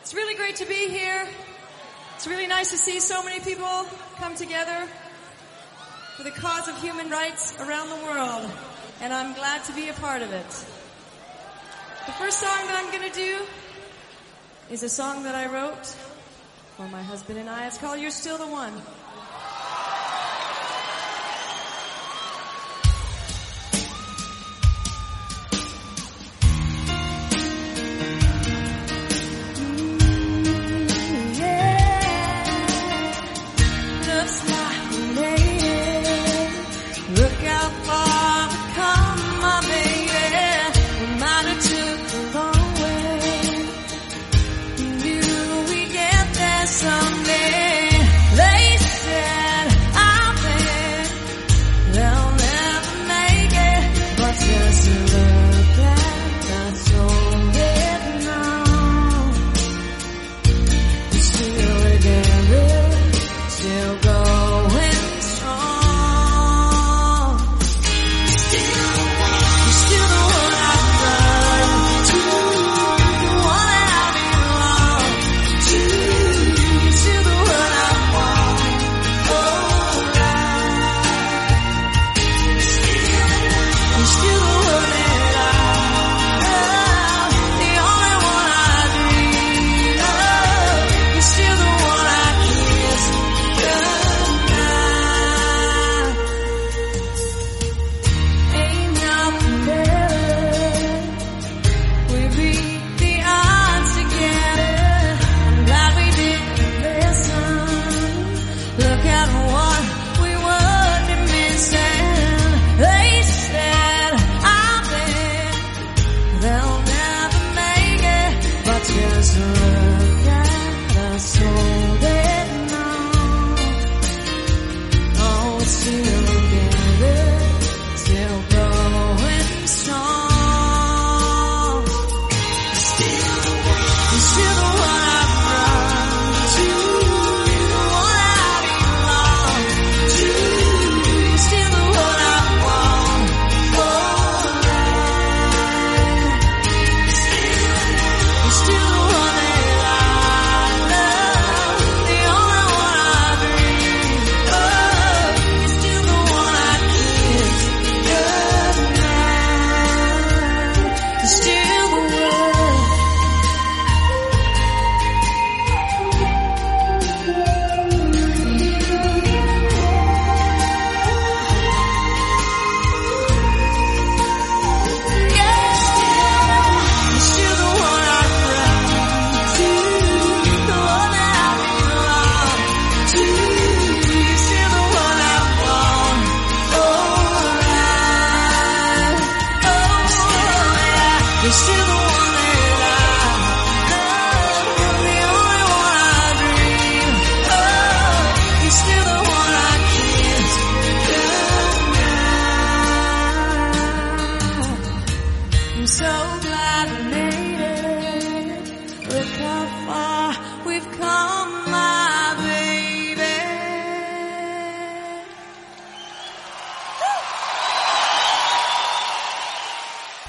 It's 0.00 0.14
really 0.14 0.34
great 0.34 0.56
to 0.56 0.64
be 0.66 0.88
here. 0.88 1.26
It's 2.18 2.26
really 2.26 2.48
nice 2.48 2.72
to 2.72 2.76
see 2.76 2.98
so 2.98 3.22
many 3.22 3.38
people 3.38 3.86
come 4.16 4.34
together 4.34 4.88
for 6.16 6.24
the 6.24 6.32
cause 6.32 6.66
of 6.66 6.76
human 6.82 7.10
rights 7.10 7.56
around 7.60 7.90
the 7.90 8.04
world. 8.06 8.50
And 9.00 9.12
I'm 9.14 9.34
glad 9.34 9.62
to 9.66 9.72
be 9.72 9.88
a 9.88 9.92
part 9.92 10.22
of 10.22 10.32
it. 10.32 10.48
The 12.06 12.12
first 12.18 12.40
song 12.40 12.66
that 12.66 12.82
I'm 12.82 12.90
going 12.90 13.08
to 13.08 13.16
do 13.16 13.38
is 14.68 14.82
a 14.82 14.88
song 14.88 15.22
that 15.22 15.36
I 15.36 15.46
wrote 15.46 15.86
for 16.76 16.88
my 16.88 17.02
husband 17.02 17.38
and 17.38 17.48
I. 17.48 17.68
It's 17.68 17.78
called 17.78 18.00
You're 18.00 18.10
Still 18.10 18.36
the 18.36 18.48
One. 18.48 18.72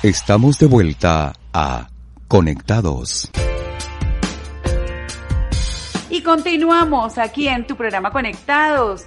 Estamos 0.09 0.57
de 0.57 0.65
vuelta 0.65 1.33
a 1.53 1.87
Conectados. 2.27 3.29
Y 6.09 6.23
continuamos 6.23 7.19
aquí 7.19 7.47
en 7.47 7.67
tu 7.67 7.75
programa 7.75 8.09
Conectados. 8.09 9.05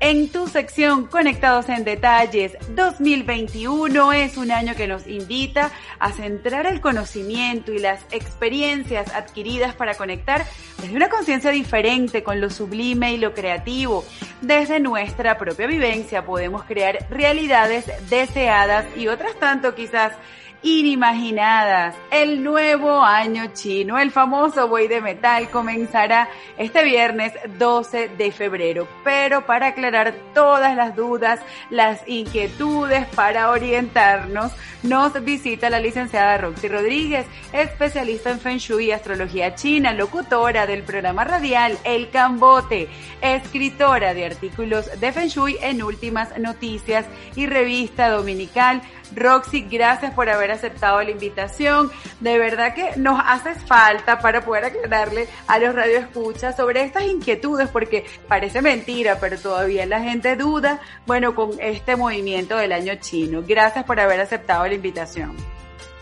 En 0.00 0.30
tu 0.30 0.48
sección 0.48 1.06
Conectados 1.06 1.68
en 1.68 1.84
Detalles. 1.84 2.56
2021 2.74 4.12
es 4.14 4.38
un 4.38 4.50
año 4.50 4.74
que 4.74 4.88
nos 4.88 5.06
invita 5.06 5.70
a 5.98 6.10
centrar 6.12 6.66
el 6.66 6.80
conocimiento 6.80 7.72
y 7.72 7.78
las 7.78 8.00
experiencias 8.10 9.14
adquiridas 9.14 9.74
para 9.74 9.94
conectar 9.94 10.46
desde 10.80 10.96
una 10.96 11.10
conciencia 11.10 11.50
diferente 11.50 12.22
con 12.22 12.40
lo 12.40 12.48
sublime 12.48 13.12
y 13.12 13.18
lo 13.18 13.34
creativo. 13.34 14.04
Desde 14.40 14.80
nuestra 14.80 15.36
propia 15.36 15.66
vivencia 15.66 16.24
podemos 16.24 16.64
crear 16.64 17.06
realidades 17.10 17.84
deseadas 18.08 18.86
y 18.96 19.08
otras 19.08 19.38
tanto 19.38 19.74
quizás 19.74 20.14
inimaginadas. 20.62 21.94
El 22.10 22.42
nuevo 22.42 23.02
año 23.02 23.50
chino, 23.54 23.98
el 23.98 24.10
famoso 24.10 24.68
buey 24.68 24.88
de 24.88 25.00
metal, 25.00 25.48
comenzará 25.50 26.28
este 26.58 26.84
viernes 26.84 27.32
12 27.58 28.08
de 28.08 28.32
febrero. 28.32 28.86
Pero 29.04 29.46
para 29.46 29.68
aclarar 29.68 30.14
todas 30.34 30.76
las 30.76 30.94
dudas, 30.96 31.40
las 31.70 32.06
inquietudes, 32.06 33.06
para 33.14 33.50
orientarnos, 33.50 34.52
nos 34.82 35.22
visita 35.24 35.70
la 35.70 35.80
licenciada 35.80 36.38
Roxy 36.38 36.68
Rodríguez, 36.68 37.26
especialista 37.52 38.30
en 38.30 38.40
Feng 38.40 38.58
Shui 38.58 38.86
y 38.86 38.92
astrología 38.92 39.54
china, 39.54 39.92
locutora 39.92 40.66
del 40.66 40.82
programa 40.82 41.24
radial 41.24 41.78
El 41.84 42.10
Cambote, 42.10 42.88
escritora 43.20 44.14
de 44.14 44.24
artículos 44.24 45.00
de 45.00 45.12
Feng 45.12 45.28
Shui 45.28 45.58
en 45.60 45.82
Últimas 45.82 46.38
Noticias 46.38 47.06
y 47.36 47.46
revista 47.46 48.08
dominical 48.08 48.82
Roxy, 49.14 49.62
gracias 49.62 50.14
por 50.14 50.28
haber 50.28 50.50
aceptado 50.50 51.02
la 51.02 51.10
invitación. 51.10 51.90
De 52.20 52.38
verdad 52.38 52.74
que 52.74 52.96
nos 52.96 53.20
hace 53.24 53.54
falta 53.54 54.18
para 54.20 54.44
poder 54.44 54.66
aclararle 54.66 55.28
a 55.46 55.58
los 55.58 55.74
radioescuchas 55.74 56.56
sobre 56.56 56.82
estas 56.82 57.04
inquietudes, 57.04 57.68
porque 57.68 58.04
parece 58.28 58.62
mentira, 58.62 59.18
pero 59.20 59.38
todavía 59.38 59.86
la 59.86 60.00
gente 60.00 60.36
duda, 60.36 60.80
bueno, 61.06 61.34
con 61.34 61.50
este 61.60 61.96
movimiento 61.96 62.56
del 62.56 62.72
año 62.72 62.94
chino. 63.00 63.42
Gracias 63.46 63.84
por 63.84 64.00
haber 64.00 64.20
aceptado 64.20 64.66
la 64.66 64.74
invitación. 64.74 65.36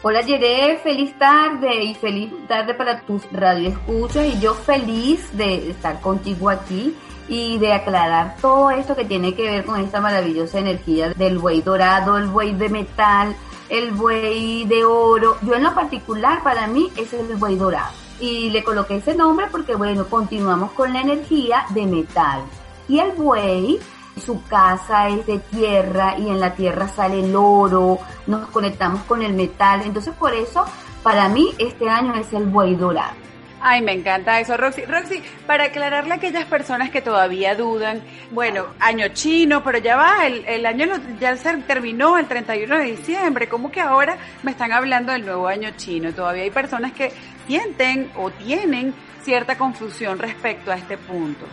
Hola 0.00 0.20
Yere, 0.20 0.78
feliz 0.78 1.18
tarde 1.18 1.82
y 1.82 1.94
feliz 1.94 2.30
tarde 2.46 2.72
para 2.72 3.00
tus 3.00 3.24
radioescuchas 3.32 4.26
y 4.26 4.38
yo 4.38 4.54
feliz 4.54 5.36
de 5.36 5.70
estar 5.70 6.00
contigo 6.00 6.48
aquí 6.48 6.94
y 7.28 7.58
de 7.58 7.72
aclarar 7.74 8.36
todo 8.40 8.70
esto 8.70 8.96
que 8.96 9.04
tiene 9.04 9.34
que 9.34 9.42
ver 9.42 9.64
con 9.64 9.78
esta 9.80 10.00
maravillosa 10.00 10.58
energía 10.58 11.10
del 11.10 11.38
buey 11.38 11.60
dorado, 11.60 12.16
el 12.16 12.28
buey 12.28 12.54
de 12.54 12.68
metal, 12.70 13.36
el 13.68 13.92
buey 13.92 14.64
de 14.64 14.84
oro. 14.84 15.36
Yo 15.42 15.54
en 15.54 15.62
lo 15.62 15.74
particular 15.74 16.42
para 16.42 16.66
mí 16.66 16.90
es 16.96 17.12
el 17.12 17.36
buey 17.36 17.56
dorado. 17.56 17.92
Y 18.20 18.50
le 18.50 18.64
coloqué 18.64 18.96
ese 18.96 19.14
nombre 19.14 19.46
porque 19.50 19.76
bueno, 19.76 20.06
continuamos 20.06 20.72
con 20.72 20.92
la 20.92 21.02
energía 21.02 21.66
de 21.70 21.86
metal. 21.86 22.42
Y 22.88 22.98
el 22.98 23.12
buey, 23.12 23.78
su 24.24 24.42
casa 24.44 25.08
es 25.08 25.26
de 25.26 25.38
tierra 25.38 26.18
y 26.18 26.28
en 26.28 26.40
la 26.40 26.54
tierra 26.54 26.88
sale 26.88 27.20
el 27.20 27.36
oro, 27.36 27.98
nos 28.26 28.48
conectamos 28.48 29.02
con 29.02 29.22
el 29.22 29.34
metal. 29.34 29.82
Entonces 29.84 30.14
por 30.14 30.32
eso 30.32 30.64
para 31.02 31.28
mí 31.28 31.54
este 31.58 31.88
año 31.88 32.14
es 32.14 32.32
el 32.32 32.46
buey 32.46 32.74
dorado. 32.74 33.27
Ay, 33.60 33.82
me 33.82 33.92
encanta 33.92 34.38
eso, 34.38 34.56
Roxy. 34.56 34.82
Roxy, 34.84 35.22
para 35.46 35.64
aclararle 35.64 36.12
a 36.12 36.16
aquellas 36.16 36.44
personas 36.44 36.90
que 36.90 37.02
todavía 37.02 37.56
dudan, 37.56 38.00
bueno, 38.30 38.66
año 38.78 39.08
chino, 39.08 39.64
pero 39.64 39.78
ya 39.78 39.96
va, 39.96 40.26
el, 40.26 40.44
el 40.46 40.64
año 40.64 40.86
ya 41.18 41.36
se 41.36 41.56
terminó 41.58 42.18
el 42.18 42.26
31 42.26 42.78
de 42.78 42.84
diciembre, 42.84 43.48
¿cómo 43.48 43.72
que 43.72 43.80
ahora 43.80 44.16
me 44.44 44.52
están 44.52 44.70
hablando 44.70 45.12
del 45.12 45.24
nuevo 45.24 45.48
año 45.48 45.70
chino? 45.76 46.12
Todavía 46.12 46.44
hay 46.44 46.50
personas 46.50 46.92
que 46.92 47.12
sienten 47.48 48.10
o 48.16 48.30
tienen 48.30 48.94
cierta 49.22 49.58
confusión 49.58 50.18
respecto 50.18 50.70
a 50.70 50.76
este 50.76 50.96
punto. 50.96 51.44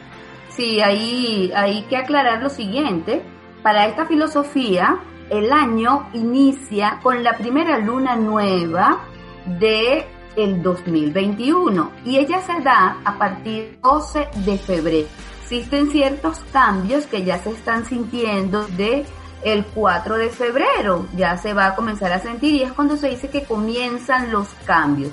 Sí, 0.50 0.80
ahí 0.82 1.52
hay 1.56 1.84
que 1.84 1.98
aclarar 1.98 2.42
lo 2.42 2.50
siguiente. 2.50 3.22
Para 3.64 3.88
esta 3.88 4.06
filosofía, 4.06 5.00
el 5.30 5.52
año 5.52 6.08
inicia 6.14 7.00
con 7.02 7.24
la 7.24 7.34
primera 7.34 7.80
luna 7.80 8.16
nueva 8.16 9.02
de 9.46 10.06
el 10.36 10.62
2021 10.62 11.92
y 12.06 12.18
ella 12.18 12.42
se 12.42 12.62
da 12.62 13.02
a 13.04 13.18
partir 13.18 13.64
del 13.64 13.82
12 13.82 14.28
de 14.46 14.58
febrero. 14.58 15.08
Existen 15.42 15.92
ciertos 15.92 16.40
cambios 16.52 17.06
que 17.06 17.24
ya 17.24 17.38
se 17.38 17.52
están 17.52 17.86
sintiendo 17.86 18.66
de 18.70 19.06
el 19.44 19.64
4 19.64 20.18
de 20.18 20.30
febrero, 20.30 21.06
ya 21.16 21.38
se 21.38 21.54
va 21.54 21.68
a 21.68 21.76
comenzar 21.76 22.12
a 22.12 22.20
sentir 22.20 22.56
y 22.56 22.64
es 22.64 22.74
cuando 22.74 22.98
se 22.98 23.10
dice 23.10 23.30
que 23.30 23.44
comienzan 23.44 24.32
los 24.32 24.48
cambios. 24.66 25.12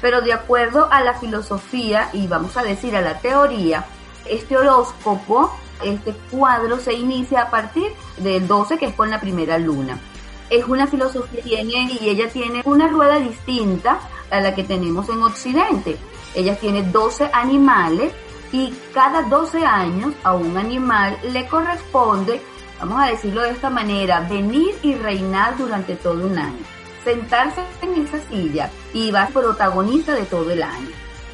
Pero 0.00 0.22
de 0.22 0.32
acuerdo 0.32 0.88
a 0.90 1.02
la 1.02 1.14
filosofía 1.14 2.08
y 2.14 2.26
vamos 2.26 2.56
a 2.56 2.62
decir 2.62 2.96
a 2.96 3.02
la 3.02 3.18
teoría, 3.18 3.84
este 4.26 4.56
horóscopo, 4.56 5.54
este 5.84 6.14
cuadro 6.30 6.78
se 6.78 6.94
inicia 6.94 7.42
a 7.42 7.50
partir 7.50 7.92
del 8.16 8.46
12 8.48 8.78
que 8.78 8.86
es 8.86 8.94
con 8.94 9.10
la 9.10 9.20
primera 9.20 9.58
luna. 9.58 9.98
Es 10.48 10.64
una 10.66 10.86
filosofía 10.86 11.60
y 11.62 12.08
ella 12.08 12.28
tiene 12.30 12.62
una 12.64 12.88
rueda 12.88 13.18
distinta 13.18 13.98
a 14.30 14.40
la 14.40 14.54
que 14.54 14.64
tenemos 14.64 15.08
en 15.08 15.22
Occidente. 15.22 15.96
Ella 16.34 16.56
tiene 16.56 16.82
12 16.82 17.30
animales 17.32 18.12
y 18.52 18.72
cada 18.92 19.22
12 19.22 19.64
años 19.64 20.14
a 20.22 20.34
un 20.34 20.56
animal 20.56 21.18
le 21.32 21.46
corresponde, 21.46 22.40
vamos 22.78 23.02
a 23.02 23.06
decirlo 23.06 23.42
de 23.42 23.50
esta 23.50 23.70
manera, 23.70 24.20
venir 24.20 24.74
y 24.82 24.94
reinar 24.94 25.56
durante 25.56 25.96
todo 25.96 26.26
un 26.26 26.38
año. 26.38 26.62
Sentarse 27.04 27.62
en 27.82 28.02
esa 28.02 28.18
silla 28.28 28.70
y 28.92 29.10
va 29.10 29.26
protagonista 29.26 30.14
de 30.14 30.24
todo 30.24 30.50
el 30.50 30.62
año. 30.62 30.88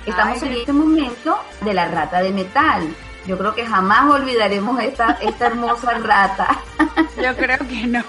Estamos 0.07 0.43
Ay, 0.43 0.49
en 0.49 0.55
este 0.57 0.73
momento 0.73 1.39
de 1.61 1.75
la 1.75 1.89
rata 1.89 2.23
de 2.23 2.31
metal. 2.31 2.89
Yo 3.31 3.39
creo 3.39 3.55
que 3.55 3.65
jamás 3.65 4.11
olvidaremos 4.11 4.81
esta, 4.83 5.17
esta 5.23 5.47
hermosa 5.47 5.93
rata. 5.99 6.49
Yo 7.23 7.37
creo 7.37 7.59
que 7.59 7.87
no, 7.87 8.03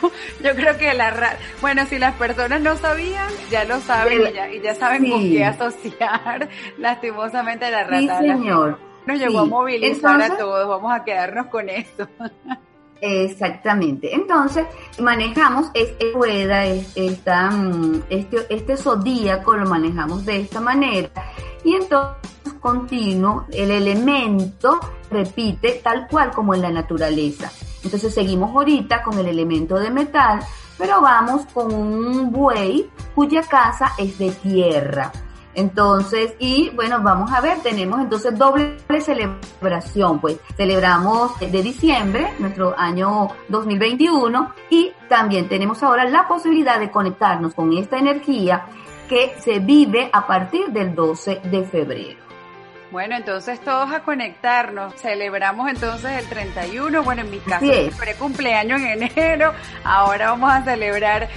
yo 0.44 0.56
creo 0.56 0.78
que 0.80 0.94
la 0.96 1.12
ra- 1.12 1.38
bueno, 1.62 1.86
si 1.86 2.00
las 2.00 2.16
personas 2.16 2.60
no 2.62 2.76
sabían, 2.78 3.28
ya 3.52 3.66
lo 3.66 3.80
saben 3.82 4.22
y 4.28 4.34
ya, 4.34 4.50
y 4.52 4.62
ya 4.62 4.74
saben 4.74 5.08
con 5.10 5.22
Sí. 5.22 5.34
qué 5.34 5.46
asociar 5.46 6.50
lastimosamente 6.80 7.70
la 7.70 7.84
rata. 7.84 8.20
Sí, 8.20 8.28
señor. 8.28 8.80
Nos 9.06 9.20
llegó 9.20 9.40
a 9.42 9.46
movilizar 9.46 10.20
a 10.22 10.38
todos, 10.38 10.68
vamos 10.68 10.92
a 10.92 11.04
quedarnos 11.04 11.48
con 11.48 11.70
esto. 11.70 12.08
Exactamente. 13.02 14.14
Entonces, 14.14 14.66
manejamos 15.00 15.70
esta 15.74 16.06
rueda, 16.14 16.66
es- 16.66 16.92
esta, 16.96 17.52
este, 18.10 18.38
este 18.50 18.76
zodíaco 18.78 19.56
lo 19.56 19.68
manejamos 19.68 20.26
de 20.26 20.42
esta 20.42 20.60
manera. 20.62 21.10
Y 21.64 21.76
entonces, 21.76 22.54
continuo, 22.60 23.46
el 23.52 23.72
elemento 23.72 24.80
repite 25.10 25.82
tal 25.84 26.08
cual 26.08 26.32
como 26.32 26.54
en 26.54 26.62
la 26.62 26.72
naturaleza. 26.72 27.52
Entonces, 27.84 28.14
seguimos 28.14 28.52
ahorita 28.52 29.04
con 29.04 29.18
el 29.18 29.28
elemento 29.28 29.80
de 29.80 29.90
metal, 29.90 30.40
pero 30.78 31.02
vamos 31.02 31.46
con 31.54 31.74
un 31.74 32.32
buey 32.32 32.90
cuya 33.14 33.42
casa 33.44 33.94
es 33.98 34.18
de 34.18 34.32
tierra. 34.32 35.12
Entonces, 35.54 36.34
y 36.40 36.70
bueno, 36.70 37.02
vamos 37.02 37.32
a 37.32 37.42
ver, 37.42 37.60
tenemos 37.60 38.00
entonces 38.00 38.38
doble 38.38 38.78
celebración, 39.02 40.20
pues 40.20 40.38
celebramos 40.56 41.38
de 41.40 41.62
diciembre, 41.62 42.34
nuestro 42.40 42.74
año 42.78 43.28
2021, 43.50 44.54
y 44.70 44.92
también 45.10 45.50
tenemos 45.50 45.84
ahora 45.84 46.06
la 46.06 46.28
posibilidad 46.28 46.80
de 46.80 46.90
conectarnos 46.90 47.54
con 47.54 47.74
esta 47.74 47.98
energía 47.98 48.66
que 49.12 49.36
se 49.42 49.60
vive 49.60 50.10
a 50.14 50.26
partir 50.26 50.68
del 50.68 50.96
12 50.96 51.42
de 51.44 51.66
febrero. 51.66 52.18
Bueno, 52.92 53.18
entonces 53.18 53.60
todos 53.60 53.92
a 53.92 54.04
conectarnos. 54.04 54.96
Celebramos 54.96 55.70
entonces 55.70 56.12
el 56.12 56.30
31. 56.30 57.04
Bueno, 57.04 57.24
en 57.24 57.30
mi 57.30 57.40
caso 57.40 57.66
celebré 57.66 58.16
cumpleaños 58.16 58.80
en 58.80 59.04
enero. 59.04 59.52
Ahora 59.84 60.32
vamos 60.32 60.54
a 60.54 60.64
celebrar 60.64 61.28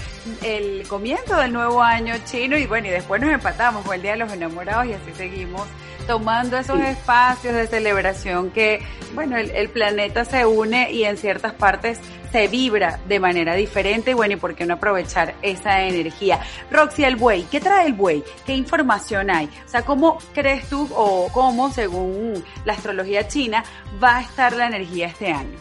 el 0.44 0.86
comienzo 0.86 1.34
del 1.36 1.52
nuevo 1.52 1.82
año 1.82 2.14
chino 2.24 2.56
y 2.56 2.66
bueno, 2.66 2.86
y 2.86 2.90
después 2.90 3.20
nos 3.20 3.30
empatamos 3.30 3.84
con 3.84 3.96
el 3.96 4.02
Día 4.02 4.12
de 4.12 4.18
los 4.18 4.32
Enamorados 4.32 4.86
y 4.86 4.92
así 4.92 5.12
seguimos 5.12 5.66
tomando 6.07 6.57
esos 6.57 6.78
Sí. 6.78 6.86
espacios 6.86 7.55
de 7.55 7.66
celebración 7.66 8.50
que, 8.50 8.80
bueno, 9.14 9.36
el, 9.36 9.50
el 9.50 9.68
planeta 9.70 10.24
se 10.24 10.46
une 10.46 10.90
y 10.92 11.05
en 11.05 11.16
ciertas 11.16 11.52
partes 11.52 12.00
se 12.32 12.48
vibra 12.48 12.98
de 13.07 13.20
manera 13.20 13.55
diferente 13.55 14.11
y 14.11 14.14
bueno, 14.14 14.34
y 14.34 14.36
por 14.36 14.57
qué 14.57 14.66
no 14.66 14.74
aprovechar 14.74 15.34
esa 15.42 15.82
energía. 15.82 16.40
Roxy, 16.70 17.05
el 17.05 17.14
buey, 17.14 17.44
¿qué 17.44 17.61
trae 17.61 17.86
el 17.86 17.92
buey? 17.92 18.24
¿Qué 18.44 18.55
información 18.57 19.30
hay? 19.30 19.48
O 19.64 19.68
sea, 19.68 19.82
¿cómo 19.82 20.18
crees 20.32 20.68
tú 20.68 20.88
o 20.94 21.28
cómo, 21.32 21.70
según 21.70 22.42
la 22.64 22.72
astrología 22.72 23.28
china, 23.28 23.62
va 24.02 24.16
a 24.16 24.20
estar 24.22 24.52
la 24.55 24.66
energía 24.66 25.07
este 25.07 25.32
año? 25.32 25.57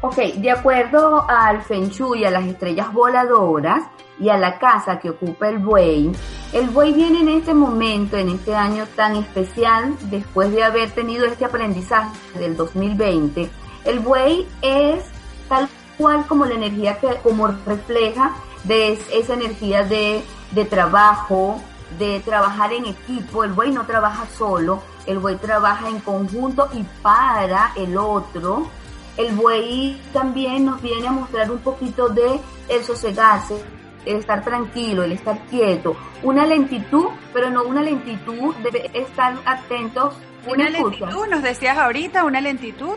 Ok, 0.00 0.16
de 0.36 0.50
acuerdo 0.50 1.26
al 1.28 1.62
Feng 1.62 1.88
Shui, 1.90 2.24
a 2.24 2.30
las 2.30 2.44
estrellas 2.46 2.92
voladoras 2.92 3.82
y 4.20 4.28
a 4.28 4.36
la 4.36 4.58
casa 4.58 4.98
que 5.00 5.10
ocupa 5.10 5.48
el 5.48 5.58
buey, 5.58 6.12
el 6.52 6.68
buey 6.70 6.92
viene 6.92 7.20
en 7.20 7.28
este 7.30 7.52
momento, 7.54 8.16
en 8.16 8.28
este 8.28 8.54
año 8.54 8.86
tan 8.94 9.16
especial, 9.16 9.96
después 10.02 10.52
de 10.52 10.62
haber 10.64 10.90
tenido 10.92 11.26
este 11.26 11.44
aprendizaje 11.44 12.16
del 12.38 12.56
2020. 12.56 13.50
El 13.84 13.98
buey 14.00 14.46
es 14.62 15.04
tal 15.48 15.68
cual 15.98 16.24
como 16.26 16.44
la 16.44 16.54
energía 16.54 16.98
que 17.00 17.08
como 17.22 17.48
refleja 17.66 18.32
de 18.64 18.92
es- 18.92 19.06
esa 19.12 19.34
energía 19.34 19.82
de, 19.84 20.22
de 20.52 20.64
trabajo, 20.64 21.60
de 21.98 22.20
trabajar 22.20 22.72
en 22.72 22.86
equipo. 22.86 23.44
El 23.44 23.52
buey 23.52 23.70
no 23.72 23.84
trabaja 23.84 24.24
solo, 24.38 24.82
el 25.06 25.18
buey 25.18 25.36
trabaja 25.36 25.88
en 25.88 26.00
conjunto 26.00 26.68
y 26.72 26.82
para 27.02 27.72
el 27.76 27.96
otro. 27.98 28.68
El 29.16 29.34
buey 29.34 30.00
también 30.12 30.64
nos 30.64 30.80
viene 30.82 31.06
a 31.06 31.12
mostrar 31.12 31.50
un 31.50 31.58
poquito 31.58 32.08
de 32.08 32.40
el 32.68 32.82
sosegarse, 32.84 33.62
el 34.06 34.16
estar 34.16 34.44
tranquilo, 34.44 35.02
el 35.04 35.12
estar 35.12 35.38
quieto, 35.50 35.96
una 36.22 36.46
lentitud, 36.46 37.06
pero 37.32 37.50
no 37.50 37.64
una 37.64 37.82
lentitud 37.82 38.54
de 38.56 38.90
estar 38.94 39.34
atentos. 39.44 40.14
¿Sí 40.44 40.50
Una 40.50 40.68
escuchas? 40.68 41.00
lentitud, 41.00 41.26
nos 41.28 41.42
decías 41.42 41.78
ahorita, 41.78 42.24
una 42.24 42.40
lentitud. 42.40 42.96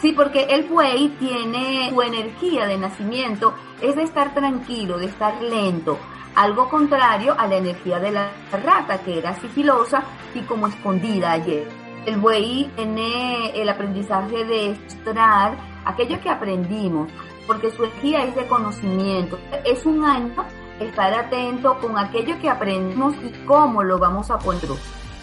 Sí, 0.00 0.12
porque 0.12 0.44
el 0.50 0.64
buey 0.64 1.08
tiene 1.18 1.90
su 1.90 2.02
energía 2.02 2.66
de 2.66 2.76
nacimiento, 2.78 3.54
es 3.80 3.96
de 3.96 4.02
estar 4.02 4.34
tranquilo, 4.34 4.98
de 4.98 5.06
estar 5.06 5.40
lento. 5.42 5.98
Algo 6.36 6.68
contrario 6.68 7.34
a 7.38 7.46
la 7.46 7.56
energía 7.56 7.98
de 8.00 8.10
la 8.12 8.28
rata, 8.52 8.98
que 8.98 9.18
era 9.18 9.34
sigilosa 9.40 10.02
y 10.34 10.40
como 10.40 10.66
escondida 10.66 11.32
ayer. 11.32 11.68
El 12.06 12.18
buey 12.18 12.70
tiene 12.76 13.50
el 13.60 13.68
aprendizaje 13.68 14.44
de 14.44 14.76
mostrar 14.84 15.56
aquello 15.86 16.20
que 16.20 16.28
aprendimos, 16.28 17.10
porque 17.46 17.70
su 17.70 17.84
energía 17.84 18.24
es 18.24 18.34
de 18.34 18.46
conocimiento. 18.46 19.38
Es 19.64 19.84
un 19.86 20.04
año 20.04 20.44
estar 20.80 21.14
atento 21.14 21.78
con 21.78 21.98
aquello 21.98 22.38
que 22.40 22.50
aprendimos 22.50 23.14
y 23.22 23.30
cómo 23.46 23.82
lo 23.82 23.98
vamos 23.98 24.30
a 24.30 24.38
poner. 24.38 24.62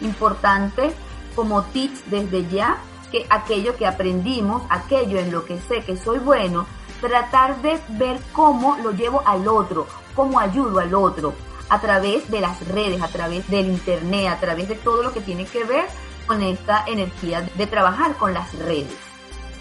Importante 0.01 0.91
como 1.35 1.63
tips 1.63 2.09
desde 2.09 2.47
ya 2.49 2.77
que 3.11 3.25
aquello 3.29 3.75
que 3.75 3.85
aprendimos, 3.85 4.63
aquello 4.69 5.19
en 5.19 5.31
lo 5.31 5.45
que 5.45 5.59
sé 5.59 5.81
que 5.81 5.97
soy 5.97 6.19
bueno, 6.19 6.65
tratar 7.01 7.61
de 7.61 7.79
ver 7.89 8.19
cómo 8.31 8.77
lo 8.83 8.91
llevo 8.91 9.21
al 9.25 9.47
otro, 9.47 9.87
cómo 10.15 10.39
ayudo 10.39 10.79
al 10.79 10.93
otro, 10.93 11.33
a 11.69 11.79
través 11.81 12.29
de 12.29 12.41
las 12.41 12.65
redes, 12.67 13.01
a 13.01 13.07
través 13.07 13.47
del 13.49 13.67
internet, 13.67 14.27
a 14.27 14.39
través 14.39 14.69
de 14.69 14.75
todo 14.75 15.03
lo 15.03 15.11
que 15.11 15.21
tiene 15.21 15.45
que 15.45 15.63
ver 15.63 15.85
con 16.25 16.41
esta 16.41 16.85
energía 16.87 17.41
de 17.41 17.67
trabajar 17.67 18.15
con 18.15 18.33
las 18.33 18.53
redes. 18.59 18.95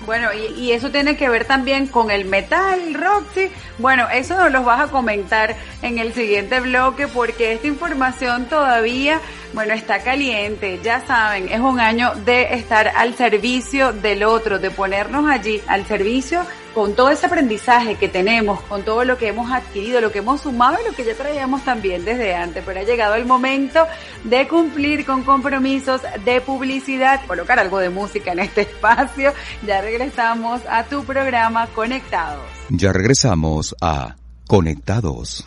Bueno, 0.06 0.28
y, 0.32 0.58
y 0.58 0.72
eso 0.72 0.90
tiene 0.90 1.16
que 1.16 1.28
ver 1.28 1.44
también 1.44 1.86
con 1.86 2.10
el 2.10 2.24
metal, 2.24 2.94
Roxy. 2.94 3.50
Bueno, 3.78 4.08
eso 4.12 4.36
nos 4.36 4.50
lo 4.50 4.62
vas 4.62 4.80
a 4.80 4.86
comentar 4.90 5.56
en 5.82 5.98
el 5.98 6.14
siguiente 6.14 6.60
bloque 6.60 7.06
porque 7.06 7.52
esta 7.52 7.66
información 7.66 8.46
todavía, 8.46 9.20
bueno, 9.52 9.74
está 9.74 10.02
caliente. 10.02 10.80
Ya 10.82 11.04
saben, 11.06 11.48
es 11.48 11.60
un 11.60 11.80
año 11.80 12.14
de 12.24 12.54
estar 12.54 12.88
al 12.88 13.14
servicio 13.14 13.92
del 13.92 14.24
otro, 14.24 14.58
de 14.58 14.70
ponernos 14.70 15.30
allí 15.30 15.60
al 15.66 15.86
servicio 15.86 16.46
con 16.74 16.94
todo 16.94 17.10
ese 17.10 17.26
aprendizaje 17.26 17.96
que 17.96 18.08
tenemos, 18.08 18.60
con 18.62 18.82
todo 18.82 19.04
lo 19.04 19.18
que 19.18 19.28
hemos 19.28 19.50
adquirido, 19.50 20.00
lo 20.00 20.12
que 20.12 20.18
hemos 20.18 20.42
sumado 20.42 20.78
y 20.80 20.88
lo 20.88 20.94
que 20.94 21.04
ya 21.04 21.14
traíamos 21.14 21.64
también 21.64 22.04
desde 22.04 22.34
antes. 22.34 22.62
Pero 22.64 22.80
ha 22.80 22.82
llegado 22.84 23.14
el 23.14 23.26
momento 23.26 23.86
de 24.24 24.46
cumplir 24.48 25.04
con 25.04 25.22
compromisos 25.22 26.02
de 26.24 26.40
publicidad, 26.40 27.20
colocar 27.26 27.58
algo 27.58 27.78
de 27.78 27.90
música 27.90 28.32
en 28.32 28.40
este 28.40 28.60
espacio. 28.62 29.32
Ya 29.66 29.80
regresamos 29.80 30.60
a 30.68 30.84
tu 30.84 31.04
programa 31.04 31.66
Conectados. 31.68 32.44
Ya 32.68 32.92
regresamos 32.92 33.74
a 33.80 34.16
Conectados. 34.46 35.46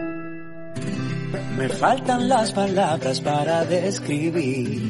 Me 1.61 1.69
faltan 1.69 2.27
las 2.27 2.51
palabras 2.53 3.21
para 3.21 3.63
describir 3.65 4.81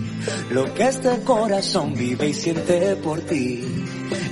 lo 0.52 0.74
que 0.74 0.88
este 0.88 1.22
corazón 1.26 1.94
vive 1.94 2.30
y 2.30 2.34
siente 2.34 2.96
por 2.96 3.20
ti. 3.20 3.62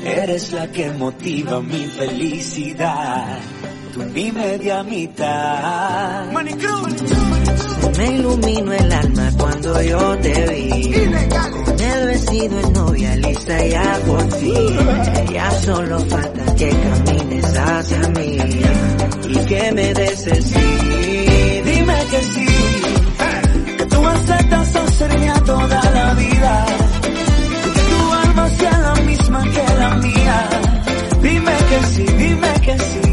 Eres 0.06 0.54
la 0.54 0.72
que 0.72 0.90
motiva 0.92 1.60
mi 1.60 1.86
felicidad, 1.88 3.40
tú 3.94 4.04
mi 4.04 4.32
media 4.32 4.84
mitad. 4.84 6.32
Me 7.98 8.08
ilumino 8.08 8.72
el 8.72 8.90
alma 8.94 9.32
cuando 9.38 9.82
yo 9.82 10.18
te 10.20 10.48
vi. 10.48 10.94
Con 11.66 11.80
el 11.82 12.08
vestido 12.08 12.60
en 12.62 12.72
novia 12.72 13.16
lista 13.18 13.66
ya 13.66 14.00
por 14.08 14.32
fin. 14.32 15.34
Ya 15.34 15.52
solo 15.60 16.00
falta 16.06 16.56
que 16.56 16.70
camines 16.70 17.58
hacia 17.58 18.10
mí 18.16 18.38
y 19.28 19.46
que 19.46 19.72
me 19.74 19.94
des 19.94 20.28
el 20.28 20.42
sí. 20.42 21.19
Que 22.00 22.24
sí, 22.24 22.46
que 23.78 23.86
tú 23.86 24.08
aceptas 24.08 24.68
ser 24.98 25.20
mía 25.20 25.34
toda 25.46 25.92
la 25.94 26.14
vida. 26.16 26.66
Que 27.74 27.82
tu 27.92 28.14
alma 28.14 28.50
sea 28.50 28.80
la 28.80 28.96
misma 29.02 29.44
que 29.44 29.66
la 29.78 29.90
mía. 29.96 30.50
Dime 31.22 31.52
que 31.70 31.88
sí, 31.88 32.04
dime 32.18 32.54
que 32.66 32.78
sí, 32.80 33.09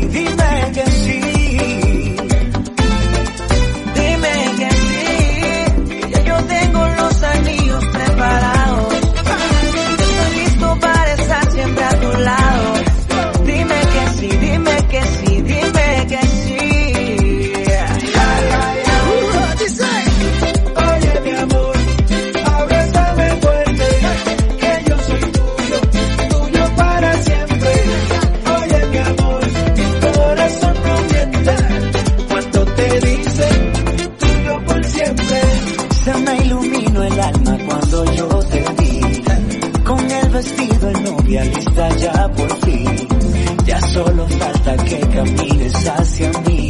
ya 41.77 42.29
por 42.37 42.51
fin. 42.65 43.09
Ya 43.67 43.81
solo 43.81 44.27
falta 44.29 44.77
que 44.85 45.01
camines 45.01 45.89
hacia 45.89 46.31
mí 46.47 46.69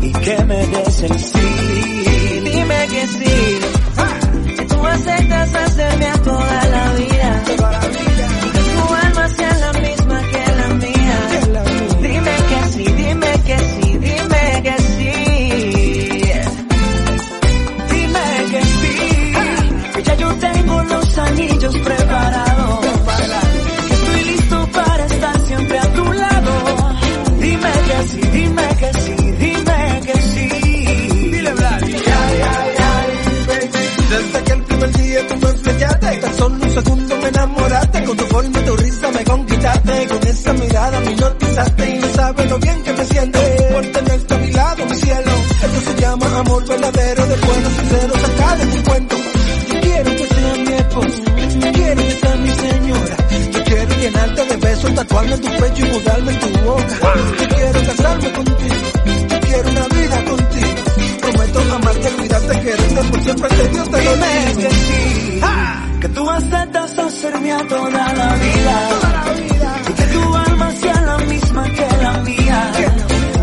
y 0.00 0.12
que 0.12 0.44
me 0.44 0.66
des 0.66 1.02
el 1.02 1.18
sí. 1.18 2.44
Dime 2.44 2.86
que 2.88 3.06
sí, 3.06 3.60
que 4.56 4.64
tú 4.66 4.86
aceptas 4.86 5.54
a 5.54 5.63
solo 36.44 36.62
un 36.62 36.70
segundo 36.70 37.16
me 37.16 37.28
enamoraste, 37.28 38.04
con 38.04 38.16
tu 38.16 38.24
forma 38.24 38.64
tu 38.64 38.76
risa 38.76 39.10
me 39.10 39.24
conquistaste, 39.24 40.06
con 40.08 40.26
esa 40.26 40.52
mirada 40.52 41.00
me 41.00 41.12
hipnotizaste 41.12 41.90
y 41.90 41.98
no 41.98 42.08
sabes 42.14 42.50
lo 42.50 42.58
bien 42.58 42.82
que 42.82 42.92
me 42.92 43.04
siento 43.04 43.38
por 43.72 43.86
tenerte 43.86 44.34
a 44.34 44.38
mi 44.38 44.50
lado, 44.50 44.86
mi 44.86 44.96
cielo. 44.96 45.32
Esto 45.64 45.80
se 45.86 46.00
llama 46.00 46.26
amor 46.38 46.68
verdadero, 46.68 47.26
de 47.26 47.36
buenos 47.36 47.72
sinceros, 47.72 48.24
acá 48.24 48.56
de 48.56 48.64
un 48.64 48.82
cuento. 48.82 49.16
Yo 49.68 49.80
quiero 49.80 50.10
que 50.18 50.26
seas 50.26 50.58
mi 50.58 50.72
esposo, 50.74 51.22
quiero 51.72 52.02
que 52.02 52.16
seas 52.20 52.38
mi 52.38 52.50
señora, 52.50 53.16
yo 53.52 53.64
quiero 53.64 53.94
llenarte 53.94 54.44
de 54.44 54.56
besos, 54.56 54.94
tatuarme 54.94 55.34
en 55.34 55.40
tu 55.40 55.48
pecho 55.48 55.86
y 55.86 55.90
mudarme 55.92 56.32
en 56.32 56.40
tu 56.40 56.60
boca. 56.60 56.96
Yo 57.40 57.48
quiero 57.56 57.80
casarme 57.86 58.32
contigo, 58.32 58.74
yo 59.30 59.40
quiero 59.40 59.70
una 59.70 59.88
vida 59.88 60.24
contigo. 60.24 60.82
Prometo 61.20 61.74
amarte, 61.74 62.08
cuidarte, 62.10 62.60
quererte 62.60 63.02
por 63.10 63.22
siempre, 63.22 63.48
te 63.48 63.68
Dios 63.68 63.90
te 63.90 64.04
lo 64.04 64.12
que 64.12 65.83
tú 66.24 66.30
aceptas 66.30 66.98
a 66.98 67.68
toda 67.68 68.12
la 68.14 68.34
vida. 68.36 68.88
Y 69.88 69.92
que 69.92 70.06
tu 70.14 70.34
alma 70.34 70.70
sea 70.72 71.00
la 71.02 71.18
misma 71.18 71.64
que 71.64 71.88
la 72.02 72.12
mía. 72.22 72.72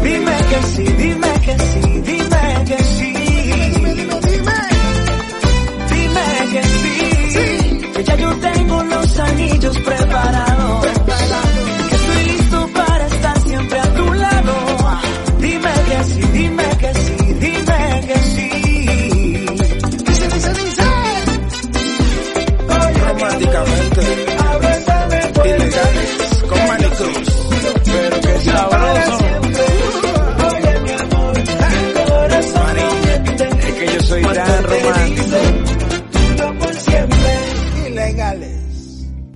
Dime 0.04 0.38
que 0.50 0.62
sí, 0.74 0.84
dime 0.84 1.34
que 1.46 1.56
sí, 1.70 1.82
dime 2.10 2.66
que 2.66 2.84
sí. 2.84 3.14
Dime 5.92 6.34
que 6.54 6.64
sí, 6.64 7.92
que 7.94 8.04
ya 8.04 8.16
yo 8.16 8.34
tengo 8.38 8.84
los 8.84 9.20
anillos 9.20 9.78
preparados. 9.80 10.61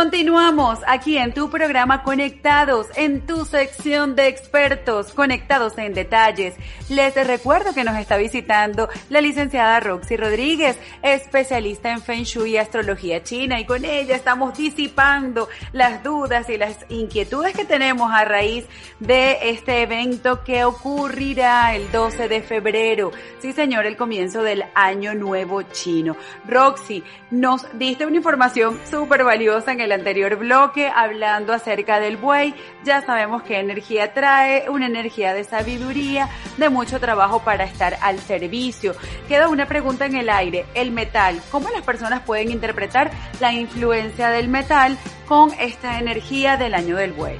Continuamos 0.00 0.78
aquí 0.86 1.18
en 1.18 1.34
tu 1.34 1.50
programa 1.50 2.02
Conectados, 2.02 2.86
en 2.96 3.26
tu 3.26 3.44
sección 3.44 4.16
de 4.16 4.28
expertos 4.28 5.12
conectados 5.12 5.76
en 5.76 5.92
detalles. 5.92 6.54
Les 6.88 7.14
recuerdo 7.26 7.74
que 7.74 7.84
nos 7.84 7.98
está 7.98 8.16
visitando 8.16 8.88
la 9.10 9.20
licenciada 9.20 9.78
Roxy 9.78 10.16
Rodríguez, 10.16 10.78
especialista 11.02 11.92
en 11.92 12.00
Feng 12.00 12.22
Shui 12.22 12.52
y 12.52 12.56
astrología 12.56 13.22
china, 13.22 13.60
y 13.60 13.66
con 13.66 13.84
ella 13.84 14.16
estamos 14.16 14.56
disipando 14.56 15.50
las 15.72 16.02
dudas 16.02 16.48
y 16.48 16.56
las 16.56 16.78
inquietudes 16.88 17.54
que 17.54 17.66
tenemos 17.66 18.10
a 18.10 18.24
raíz 18.24 18.64
de 19.00 19.50
este 19.50 19.82
evento 19.82 20.42
que 20.44 20.64
ocurrirá 20.64 21.74
el 21.74 21.92
12 21.92 22.26
de 22.26 22.40
febrero. 22.40 23.12
Sí, 23.40 23.52
señor, 23.52 23.84
el 23.84 23.98
comienzo 23.98 24.42
del 24.42 24.64
año 24.74 25.14
nuevo 25.14 25.60
chino. 25.60 26.16
Roxy, 26.48 27.04
nos 27.30 27.66
diste 27.78 28.06
una 28.06 28.16
información 28.16 28.80
súper 28.90 29.24
valiosa 29.24 29.72
en 29.72 29.80
el 29.82 29.89
anterior 29.94 30.36
bloque 30.36 30.88
hablando 30.88 31.52
acerca 31.52 32.00
del 32.00 32.16
buey. 32.16 32.54
Ya 32.84 33.02
sabemos 33.02 33.42
qué 33.42 33.58
energía 33.58 34.12
trae, 34.12 34.68
una 34.68 34.86
energía 34.86 35.34
de 35.34 35.44
sabiduría, 35.44 36.28
de 36.56 36.68
mucho 36.68 37.00
trabajo 37.00 37.40
para 37.40 37.64
estar 37.64 37.96
al 38.00 38.18
servicio. 38.18 38.94
Queda 39.28 39.48
una 39.48 39.66
pregunta 39.66 40.06
en 40.06 40.16
el 40.16 40.28
aire. 40.28 40.66
El 40.74 40.90
metal, 40.90 41.40
¿cómo 41.50 41.68
las 41.70 41.82
personas 41.82 42.20
pueden 42.22 42.50
interpretar 42.50 43.10
la 43.40 43.52
influencia 43.52 44.30
del 44.30 44.48
metal 44.48 44.96
con 45.26 45.52
esta 45.58 45.98
energía 45.98 46.56
del 46.56 46.74
año 46.74 46.96
del 46.96 47.12
buey? 47.12 47.38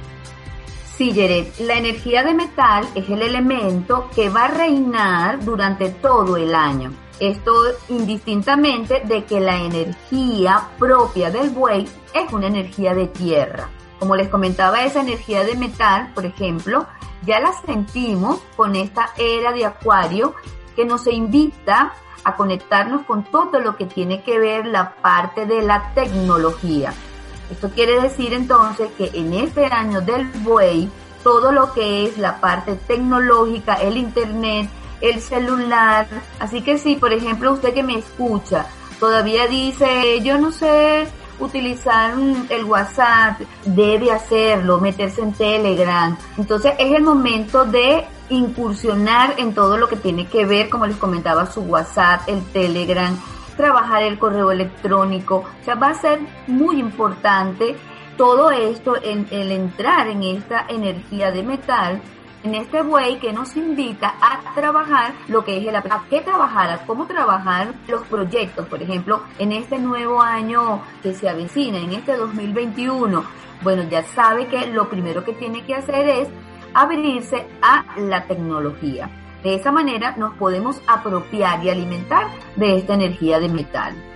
Sí, 0.97 1.13
la 1.59 1.77
energía 1.77 2.23
de 2.23 2.33
metal 2.33 2.87
es 2.93 3.09
el 3.09 3.23
elemento 3.23 4.09
que 4.15 4.29
va 4.29 4.45
a 4.45 4.47
reinar 4.49 5.43
durante 5.43 5.89
todo 5.89 6.37
el 6.37 6.53
año. 6.53 6.91
Esto 7.21 7.53
indistintamente 7.89 9.03
de 9.05 9.25
que 9.25 9.39
la 9.39 9.61
energía 9.61 10.69
propia 10.79 11.29
del 11.29 11.51
buey 11.51 11.87
es 12.15 12.33
una 12.33 12.47
energía 12.47 12.95
de 12.95 13.05
tierra. 13.05 13.69
Como 13.99 14.15
les 14.15 14.27
comentaba, 14.27 14.83
esa 14.83 15.01
energía 15.01 15.43
de 15.43 15.55
metal, 15.55 16.11
por 16.15 16.25
ejemplo, 16.25 16.87
ya 17.23 17.39
la 17.39 17.53
sentimos 17.63 18.39
con 18.57 18.75
esta 18.75 19.11
era 19.19 19.51
de 19.51 19.67
acuario 19.67 20.33
que 20.75 20.83
nos 20.83 21.05
invita 21.05 21.93
a 22.23 22.35
conectarnos 22.35 23.05
con 23.05 23.23
todo 23.25 23.59
lo 23.59 23.75
que 23.75 23.85
tiene 23.85 24.23
que 24.23 24.39
ver 24.39 24.65
la 24.65 24.95
parte 24.95 25.45
de 25.45 25.61
la 25.61 25.93
tecnología. 25.93 26.91
Esto 27.51 27.69
quiere 27.69 28.01
decir 28.01 28.33
entonces 28.33 28.89
que 28.97 29.11
en 29.13 29.33
este 29.35 29.67
año 29.67 30.01
del 30.01 30.25
buey, 30.39 30.89
todo 31.21 31.51
lo 31.51 31.71
que 31.71 32.07
es 32.07 32.17
la 32.17 32.41
parte 32.41 32.73
tecnológica, 32.87 33.75
el 33.75 33.97
internet, 33.97 34.67
el 35.01 35.19
celular, 35.21 36.07
así 36.39 36.61
que 36.61 36.77
si 36.77 36.95
por 36.95 37.11
ejemplo 37.11 37.53
usted 37.53 37.73
que 37.73 37.83
me 37.83 37.97
escucha 37.97 38.65
todavía 38.99 39.47
dice, 39.47 40.21
yo 40.21 40.37
no 40.37 40.51
sé 40.51 41.07
utilizar 41.39 42.13
el 42.49 42.63
WhatsApp, 42.65 43.41
debe 43.65 44.11
hacerlo, 44.11 44.79
meterse 44.79 45.21
en 45.21 45.33
Telegram. 45.33 46.15
Entonces 46.37 46.73
es 46.77 46.93
el 46.93 47.01
momento 47.01 47.65
de 47.65 48.05
incursionar 48.29 49.33
en 49.37 49.55
todo 49.55 49.77
lo 49.77 49.87
que 49.87 49.95
tiene 49.95 50.27
que 50.27 50.45
ver, 50.45 50.69
como 50.69 50.85
les 50.85 50.97
comentaba, 50.97 51.51
su 51.51 51.61
WhatsApp, 51.61 52.21
el 52.27 52.43
Telegram, 52.51 53.19
trabajar 53.57 54.03
el 54.03 54.19
correo 54.19 54.51
electrónico. 54.51 55.43
O 55.61 55.65
sea, 55.65 55.75
va 55.75 55.89
a 55.89 55.95
ser 55.95 56.19
muy 56.45 56.79
importante 56.79 57.75
todo 58.17 58.51
esto, 58.51 58.95
en 59.01 59.27
el 59.31 59.51
entrar 59.51 60.07
en 60.07 60.21
esta 60.21 60.65
energía 60.69 61.31
de 61.31 61.41
metal, 61.41 62.01
en 62.43 62.55
este 62.55 62.81
buey 62.81 63.19
que 63.19 63.33
nos 63.33 63.55
invita 63.55 64.15
a 64.21 64.53
trabajar 64.53 65.13
lo 65.27 65.43
que 65.43 65.57
es 65.57 65.67
el 65.67 65.75
a 65.75 65.83
qué 66.09 66.21
trabajar, 66.21 66.83
cómo 66.87 67.05
trabajar 67.05 67.73
los 67.87 68.01
proyectos, 68.03 68.67
por 68.67 68.81
ejemplo, 68.81 69.23
en 69.39 69.51
este 69.51 69.77
nuevo 69.77 70.21
año 70.21 70.81
que 71.03 71.13
se 71.13 71.29
avecina, 71.29 71.77
en 71.77 71.93
este 71.93 72.15
2021. 72.15 73.23
Bueno, 73.61 73.83
ya 73.83 74.03
sabe 74.03 74.47
que 74.47 74.67
lo 74.67 74.89
primero 74.89 75.23
que 75.23 75.33
tiene 75.33 75.63
que 75.65 75.75
hacer 75.75 76.07
es 76.07 76.29
abrirse 76.73 77.45
a 77.61 77.85
la 77.97 78.25
tecnología. 78.25 79.09
De 79.43 79.55
esa 79.55 79.71
manera 79.71 80.15
nos 80.17 80.33
podemos 80.35 80.81
apropiar 80.87 81.63
y 81.63 81.69
alimentar 81.69 82.27
de 82.55 82.77
esta 82.77 82.93
energía 82.93 83.39
de 83.39 83.49
metal. 83.49 84.10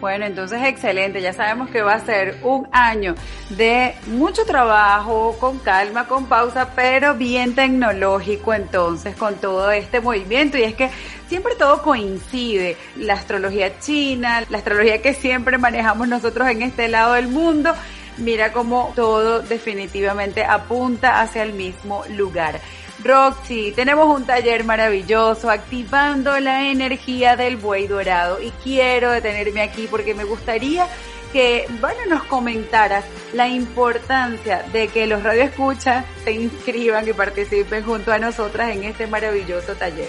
Bueno, 0.00 0.26
entonces 0.26 0.62
excelente, 0.62 1.22
ya 1.22 1.32
sabemos 1.32 1.70
que 1.70 1.80
va 1.80 1.94
a 1.94 2.04
ser 2.04 2.38
un 2.42 2.68
año 2.70 3.14
de 3.50 3.94
mucho 4.08 4.44
trabajo, 4.44 5.36
con 5.40 5.58
calma, 5.58 6.06
con 6.06 6.26
pausa, 6.26 6.72
pero 6.76 7.14
bien 7.14 7.54
tecnológico 7.54 8.52
entonces 8.52 9.16
con 9.16 9.36
todo 9.36 9.70
este 9.70 10.00
movimiento. 10.00 10.58
Y 10.58 10.64
es 10.64 10.74
que 10.74 10.90
siempre 11.28 11.54
todo 11.54 11.82
coincide, 11.82 12.76
la 12.96 13.14
astrología 13.14 13.78
china, 13.78 14.44
la 14.50 14.58
astrología 14.58 15.00
que 15.00 15.14
siempre 15.14 15.56
manejamos 15.56 16.08
nosotros 16.08 16.46
en 16.48 16.60
este 16.60 16.88
lado 16.88 17.14
del 17.14 17.28
mundo, 17.28 17.72
mira 18.18 18.52
cómo 18.52 18.92
todo 18.94 19.40
definitivamente 19.40 20.44
apunta 20.44 21.22
hacia 21.22 21.42
el 21.42 21.54
mismo 21.54 22.04
lugar. 22.10 22.60
Roxy, 23.06 23.72
tenemos 23.72 24.14
un 24.14 24.26
taller 24.26 24.64
maravilloso 24.64 25.48
activando 25.48 26.38
la 26.40 26.68
energía 26.68 27.36
del 27.36 27.56
buey 27.56 27.86
dorado 27.86 28.42
y 28.42 28.50
quiero 28.64 29.12
detenerme 29.12 29.60
aquí 29.60 29.86
porque 29.88 30.14
me 30.14 30.24
gustaría 30.24 30.88
que, 31.32 31.66
bueno, 31.80 32.00
nos 32.08 32.24
comentaras 32.24 33.04
la 33.32 33.48
importancia 33.48 34.64
de 34.72 34.88
que 34.88 35.06
los 35.06 35.22
radioescuchas 35.22 36.04
se 36.24 36.32
inscriban 36.32 37.08
y 37.08 37.12
participen 37.12 37.84
junto 37.84 38.12
a 38.12 38.18
nosotras 38.18 38.70
en 38.70 38.84
este 38.84 39.06
maravilloso 39.06 39.74
taller. 39.74 40.08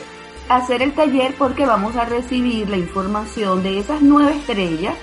Hacer 0.50 0.82
el 0.82 0.94
taller 0.94 1.36
porque 1.38 1.66
vamos 1.66 1.96
a 1.96 2.06
recibir 2.06 2.70
la 2.70 2.78
información 2.78 3.62
de 3.62 3.80
esas 3.80 4.02
nueve 4.02 4.38
estrellas 4.38 4.96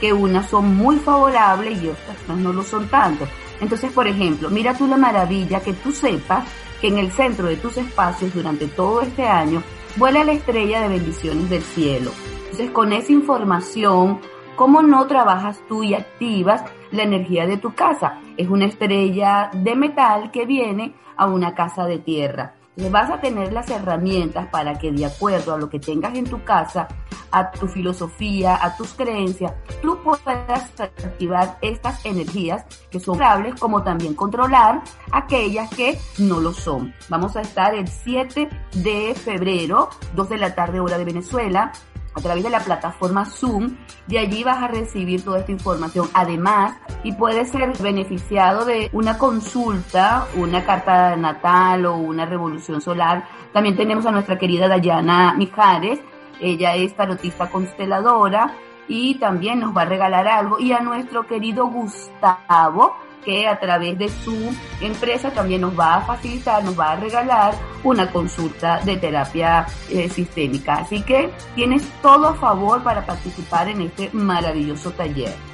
que 0.00 0.12
unas 0.12 0.48
son 0.48 0.76
muy 0.76 0.96
favorables 0.96 1.82
y 1.82 1.88
otras 1.88 2.38
no 2.38 2.52
lo 2.52 2.62
son 2.62 2.88
tanto. 2.88 3.26
Entonces, 3.60 3.90
por 3.92 4.06
ejemplo, 4.06 4.50
mira 4.50 4.74
tú 4.74 4.86
la 4.86 4.96
maravilla 4.96 5.60
que 5.60 5.72
tú 5.74 5.92
sepas 5.92 6.44
que 6.80 6.88
en 6.88 6.98
el 6.98 7.10
centro 7.12 7.48
de 7.48 7.56
tus 7.56 7.76
espacios 7.76 8.34
durante 8.34 8.66
todo 8.66 9.02
este 9.02 9.24
año 9.24 9.62
vuela 9.96 10.24
la 10.24 10.32
estrella 10.32 10.80
de 10.80 10.88
bendiciones 10.88 11.50
del 11.50 11.62
cielo. 11.62 12.10
Entonces, 12.42 12.70
con 12.70 12.92
esa 12.92 13.12
información, 13.12 14.20
¿cómo 14.56 14.82
no 14.82 15.06
trabajas 15.06 15.62
tú 15.68 15.82
y 15.82 15.94
activas 15.94 16.64
la 16.90 17.02
energía 17.02 17.46
de 17.46 17.56
tu 17.56 17.74
casa? 17.74 18.20
Es 18.36 18.48
una 18.48 18.66
estrella 18.66 19.50
de 19.52 19.74
metal 19.76 20.30
que 20.30 20.46
viene 20.46 20.94
a 21.16 21.26
una 21.26 21.54
casa 21.54 21.86
de 21.86 21.98
tierra. 21.98 22.54
Entonces 22.76 22.92
vas 22.92 23.10
a 23.10 23.20
tener 23.20 23.52
las 23.52 23.68
herramientas 23.68 24.46
para 24.48 24.78
que 24.78 24.92
de 24.92 25.04
acuerdo 25.04 25.54
a 25.54 25.58
lo 25.58 25.68
que 25.68 25.80
tengas 25.80 26.14
en 26.14 26.24
tu 26.24 26.42
casa, 26.44 26.88
a 27.32 27.50
tu 27.50 27.66
filosofía, 27.68 28.58
a 28.60 28.76
tus 28.76 28.92
creencias, 28.94 29.52
tú 29.82 29.98
puedas 30.02 30.70
activar 30.78 31.58
estas 31.60 32.04
energías 32.04 32.64
que 32.90 33.00
son 33.00 33.18
favorables, 33.18 33.60
como 33.60 33.82
también 33.82 34.14
controlar 34.14 34.82
aquellas 35.12 35.68
que 35.70 35.98
no 36.18 36.40
lo 36.40 36.52
son. 36.52 36.94
Vamos 37.08 37.36
a 37.36 37.40
estar 37.40 37.74
el 37.74 37.88
7 37.88 38.48
de 38.74 39.14
febrero, 39.14 39.90
2 40.14 40.28
de 40.28 40.38
la 40.38 40.54
tarde 40.54 40.80
hora 40.80 40.96
de 40.98 41.04
Venezuela, 41.04 41.72
a 42.14 42.20
través 42.20 42.42
de 42.42 42.50
la 42.50 42.60
plataforma 42.60 43.24
Zoom. 43.24 43.76
De 44.06 44.18
allí 44.18 44.44
vas 44.44 44.62
a 44.62 44.68
recibir 44.68 45.24
toda 45.24 45.40
esta 45.40 45.52
información. 45.52 46.08
Además, 46.14 46.76
y 47.02 47.12
puedes 47.12 47.50
ser 47.50 47.76
beneficiado 47.78 48.64
de 48.64 48.90
una 48.92 49.18
consulta, 49.18 50.26
una 50.36 50.64
carta 50.64 51.16
natal 51.16 51.86
o 51.86 51.96
una 51.96 52.26
revolución 52.26 52.80
solar. 52.80 53.26
También 53.52 53.76
tenemos 53.76 54.06
a 54.06 54.10
nuestra 54.10 54.38
querida 54.38 54.68
Dayana 54.68 55.34
Mijares. 55.34 56.00
Ella 56.40 56.74
es 56.74 56.96
tarotista 56.96 57.50
consteladora 57.50 58.54
y 58.88 59.16
también 59.16 59.60
nos 59.60 59.76
va 59.76 59.82
a 59.82 59.86
regalar 59.86 60.26
algo. 60.26 60.58
Y 60.58 60.72
a 60.72 60.80
nuestro 60.80 61.26
querido 61.26 61.66
Gustavo, 61.66 62.96
que 63.24 63.46
a 63.46 63.58
través 63.58 63.98
de 63.98 64.08
su 64.08 64.54
empresa 64.80 65.30
también 65.30 65.60
nos 65.60 65.78
va 65.78 65.96
a 65.96 66.00
facilitar, 66.02 66.62
nos 66.64 66.78
va 66.78 66.92
a 66.92 66.96
regalar 66.96 67.54
una 67.82 68.10
consulta 68.10 68.80
de 68.80 68.96
terapia 68.96 69.66
eh, 69.90 70.08
sistémica. 70.08 70.74
Así 70.74 71.02
que 71.02 71.30
tienes 71.54 71.82
todo 72.02 72.28
a 72.28 72.34
favor 72.34 72.82
para 72.82 73.04
participar 73.04 73.68
en 73.68 73.82
este 73.82 74.10
maravilloso 74.12 74.90
taller. 74.92 75.49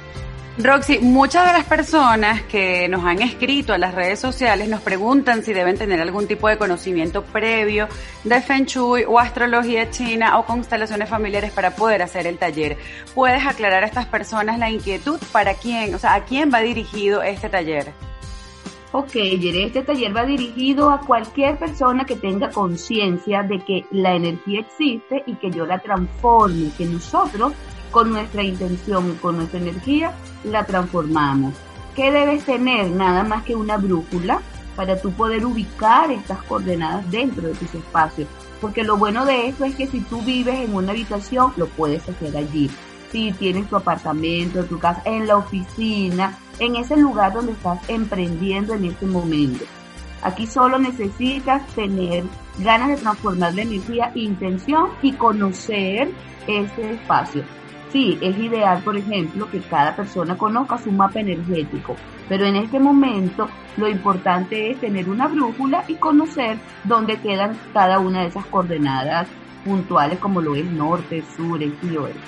Roxy, 0.59 0.97
muchas 0.97 1.45
de 1.45 1.53
las 1.53 1.65
personas 1.65 2.41
que 2.41 2.89
nos 2.89 3.05
han 3.05 3.21
escrito 3.21 3.73
a 3.73 3.77
las 3.77 3.93
redes 3.93 4.19
sociales 4.19 4.67
nos 4.67 4.81
preguntan 4.81 5.43
si 5.43 5.53
deben 5.53 5.77
tener 5.77 6.01
algún 6.01 6.25
tipo 6.25 6.47
de 6.47 6.57
conocimiento 6.57 7.23
previo 7.23 7.87
de 8.23 8.41
Feng 8.41 8.65
Shui 8.65 9.03
o 9.07 9.19
astrología 9.19 9.91
china 9.91 10.39
o 10.39 10.45
constelaciones 10.47 11.09
familiares 11.09 11.51
para 11.51 11.75
poder 11.75 12.01
hacer 12.01 12.25
el 12.25 12.39
taller. 12.39 12.75
¿Puedes 13.13 13.45
aclarar 13.45 13.83
a 13.83 13.85
estas 13.85 14.07
personas 14.07 14.57
la 14.57 14.71
inquietud 14.71 15.19
para 15.31 15.53
quién, 15.53 15.93
o 15.93 15.99
sea, 15.99 16.15
a 16.15 16.25
quién 16.25 16.51
va 16.51 16.61
dirigido 16.61 17.21
este 17.21 17.49
taller? 17.49 17.93
Ok, 18.93 19.11
este 19.13 19.83
taller 19.83 20.15
va 20.15 20.25
dirigido 20.25 20.89
a 20.89 21.01
cualquier 21.01 21.59
persona 21.59 22.03
que 22.03 22.15
tenga 22.15 22.49
conciencia 22.49 23.43
de 23.43 23.59
que 23.59 23.85
la 23.91 24.15
energía 24.15 24.61
existe 24.61 25.21
y 25.27 25.35
que 25.35 25.51
yo 25.51 25.67
la 25.67 25.77
transforme, 25.77 26.71
que 26.75 26.85
nosotros 26.85 27.53
con 27.91 28.11
nuestra 28.11 28.43
intención 28.43 29.11
y 29.11 29.15
con 29.15 29.37
nuestra 29.37 29.59
energía 29.59 30.13
la 30.51 30.65
transformamos. 30.65 31.53
¿Qué 31.95 32.11
debes 32.11 32.45
tener? 32.45 32.89
Nada 32.91 33.23
más 33.23 33.43
que 33.43 33.55
una 33.55 33.77
brújula, 33.77 34.41
para 34.77 35.01
tú 35.01 35.11
poder 35.11 35.43
ubicar 35.43 36.11
estas 36.11 36.41
coordenadas 36.43 37.09
dentro 37.09 37.47
de 37.47 37.55
tus 37.55 37.73
espacios. 37.73 38.29
Porque 38.61 38.83
lo 38.83 38.95
bueno 38.97 39.25
de 39.25 39.47
esto 39.47 39.65
es 39.65 39.75
que 39.75 39.87
si 39.87 40.01
tú 40.01 40.21
vives 40.21 40.59
en 40.59 40.75
una 40.75 40.91
habitación, 40.91 41.51
lo 41.57 41.67
puedes 41.67 42.07
hacer 42.07 42.37
allí. 42.37 42.69
Si 43.11 43.31
tienes 43.33 43.67
tu 43.67 43.75
apartamento, 43.75 44.63
tu 44.65 44.77
casa, 44.77 45.01
en 45.05 45.25
la 45.25 45.37
oficina, 45.37 46.37
en 46.59 46.75
ese 46.75 46.95
lugar 46.95 47.33
donde 47.33 47.53
estás 47.53 47.79
emprendiendo 47.87 48.75
en 48.75 48.85
este 48.85 49.07
momento. 49.07 49.65
Aquí 50.21 50.45
solo 50.45 50.77
necesitas 50.77 51.65
tener 51.67 52.23
ganas 52.59 52.89
de 52.89 52.97
transformar 52.97 53.53
la 53.55 53.61
energía, 53.63 54.11
intención 54.15 54.89
y 55.01 55.13
conocer 55.13 56.11
ese 56.47 56.91
espacio. 56.93 57.43
Sí, 57.91 58.17
es 58.21 58.37
ideal, 58.37 58.81
por 58.83 58.97
ejemplo, 58.97 59.49
que 59.49 59.59
cada 59.61 59.95
persona 59.95 60.37
conozca 60.37 60.77
su 60.77 60.91
mapa 60.91 61.19
energético, 61.19 61.95
pero 62.27 62.45
en 62.45 62.57
este 62.57 62.79
momento 62.79 63.47
lo 63.77 63.87
importante 63.87 64.71
es 64.71 64.79
tener 64.79 65.09
una 65.09 65.27
brújula 65.27 65.85
y 65.87 65.95
conocer 65.95 66.57
dónde 66.83 67.17
quedan 67.17 67.57
cada 67.73 67.99
una 67.99 68.21
de 68.21 68.27
esas 68.27 68.45
coordenadas 68.47 69.27
puntuales 69.63 70.19
como 70.19 70.41
lo 70.41 70.55
es 70.55 70.65
norte, 70.65 71.23
sur, 71.35 71.61
este 71.63 71.87
y 71.87 71.97
oeste. 71.97 72.19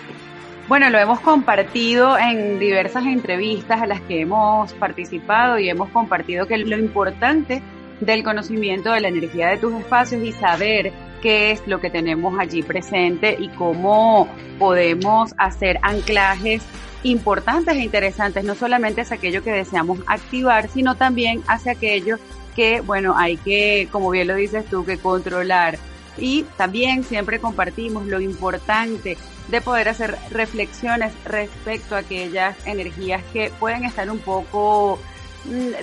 Bueno, 0.69 0.89
lo 0.91 0.99
hemos 0.99 1.19
compartido 1.21 2.17
en 2.17 2.59
diversas 2.59 3.05
entrevistas 3.05 3.81
a 3.81 3.87
las 3.87 4.01
que 4.01 4.21
hemos 4.21 4.71
participado 4.73 5.57
y 5.57 5.67
hemos 5.67 5.89
compartido 5.89 6.45
que 6.45 6.57
lo 6.59 6.77
importante 6.77 7.61
del 7.99 8.23
conocimiento 8.23 8.91
de 8.91 9.01
la 9.01 9.07
energía 9.07 9.49
de 9.49 9.57
tus 9.57 9.73
espacios 9.73 10.21
y 10.23 10.31
saber 10.31 10.93
qué 11.21 11.51
es 11.51 11.65
lo 11.67 11.79
que 11.79 11.89
tenemos 11.89 12.39
allí 12.39 12.63
presente 12.63 13.35
y 13.39 13.49
cómo 13.49 14.27
podemos 14.57 15.33
hacer 15.37 15.79
anclajes 15.81 16.63
importantes 17.03 17.75
e 17.75 17.79
interesantes, 17.79 18.43
no 18.43 18.55
solamente 18.55 19.01
hacia 19.01 19.17
aquello 19.17 19.43
que 19.43 19.51
deseamos 19.51 19.99
activar, 20.07 20.69
sino 20.69 20.95
también 20.95 21.41
hacia 21.47 21.73
aquello 21.73 22.17
que, 22.55 22.81
bueno, 22.81 23.15
hay 23.17 23.37
que, 23.37 23.87
como 23.91 24.09
bien 24.09 24.27
lo 24.27 24.35
dices 24.35 24.65
tú, 24.65 24.85
que 24.85 24.97
controlar. 24.97 25.77
Y 26.17 26.43
también 26.57 27.03
siempre 27.03 27.39
compartimos 27.39 28.05
lo 28.05 28.19
importante 28.19 29.17
de 29.47 29.61
poder 29.61 29.87
hacer 29.87 30.17
reflexiones 30.31 31.13
respecto 31.23 31.95
a 31.95 31.99
aquellas 31.99 32.55
energías 32.67 33.23
que 33.31 33.51
pueden 33.59 33.85
estar 33.85 34.09
un 34.11 34.19
poco 34.19 34.99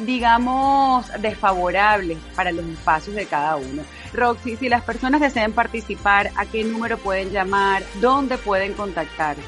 digamos, 0.03 1.07
desfavorables 1.21 2.19
para 2.35 2.53
los 2.53 2.65
espacios 2.67 3.17
de 3.17 3.27
cada 3.27 3.57
uno. 3.57 3.83
Roxy, 4.13 4.57
si 4.57 4.69
las 4.69 4.83
personas 4.83 5.21
desean 5.21 5.53
participar, 5.53 6.31
¿a 6.37 6.47
qué 6.47 6.65
número 6.65 6.99
pueden 6.99 7.31
llamar? 7.31 7.83
¿Dónde 8.01 8.39
pueden 8.39 8.75
contactarse? 8.75 9.43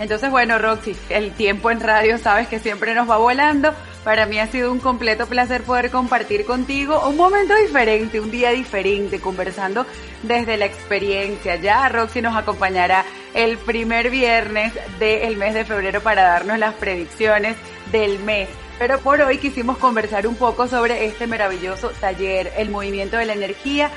Entonces, 0.00 0.30
bueno, 0.30 0.58
Roxy, 0.58 0.96
el 1.10 1.32
tiempo 1.32 1.70
en 1.70 1.78
radio 1.78 2.16
sabes 2.16 2.48
que 2.48 2.58
siempre 2.58 2.94
nos 2.94 3.08
va 3.08 3.18
volando. 3.18 3.74
Para 4.02 4.24
mí 4.24 4.38
ha 4.38 4.46
sido 4.46 4.72
un 4.72 4.80
completo 4.80 5.26
placer 5.26 5.62
poder 5.62 5.90
compartir 5.90 6.46
contigo 6.46 7.06
un 7.06 7.18
momento 7.18 7.54
diferente, 7.54 8.18
un 8.18 8.30
día 8.30 8.50
diferente, 8.50 9.20
conversando 9.20 9.84
desde 10.22 10.56
la 10.56 10.64
experiencia. 10.64 11.56
Ya 11.56 11.86
Roxy 11.90 12.22
nos 12.22 12.34
acompañará 12.34 13.04
el 13.34 13.58
primer 13.58 14.08
viernes 14.08 14.72
del 14.98 15.36
mes 15.36 15.52
de 15.52 15.66
febrero 15.66 16.00
para 16.00 16.22
darnos 16.22 16.58
las 16.58 16.74
predicciones 16.74 17.56
del 17.92 18.18
mes 18.20 18.48
Pero 18.78 18.98
por 19.00 19.20
hoy 19.20 19.36
quisimos 19.38 19.76
conversar 19.76 20.26
un 20.26 20.34
poco 20.36 20.66
sobre 20.66 21.04
este 21.04 21.26
maravilloso 21.26 21.90
taller, 22.00 22.50
el 22.56 22.70
movimiento 22.70 23.18
de 23.18 23.26
la 23.26 23.34
energía 23.34 23.90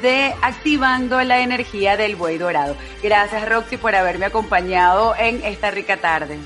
de 0.00 0.34
activando 0.42 1.22
la 1.22 1.40
energía 1.40 1.96
del 1.96 2.16
buey 2.16 2.38
dorado. 2.38 2.76
Gracias 3.02 3.48
Roxy 3.48 3.76
por 3.76 3.94
haberme 3.94 4.26
acompañado 4.26 5.14
en 5.18 5.42
esta 5.44 5.70
rica 5.70 5.96
tarde. 5.96 6.38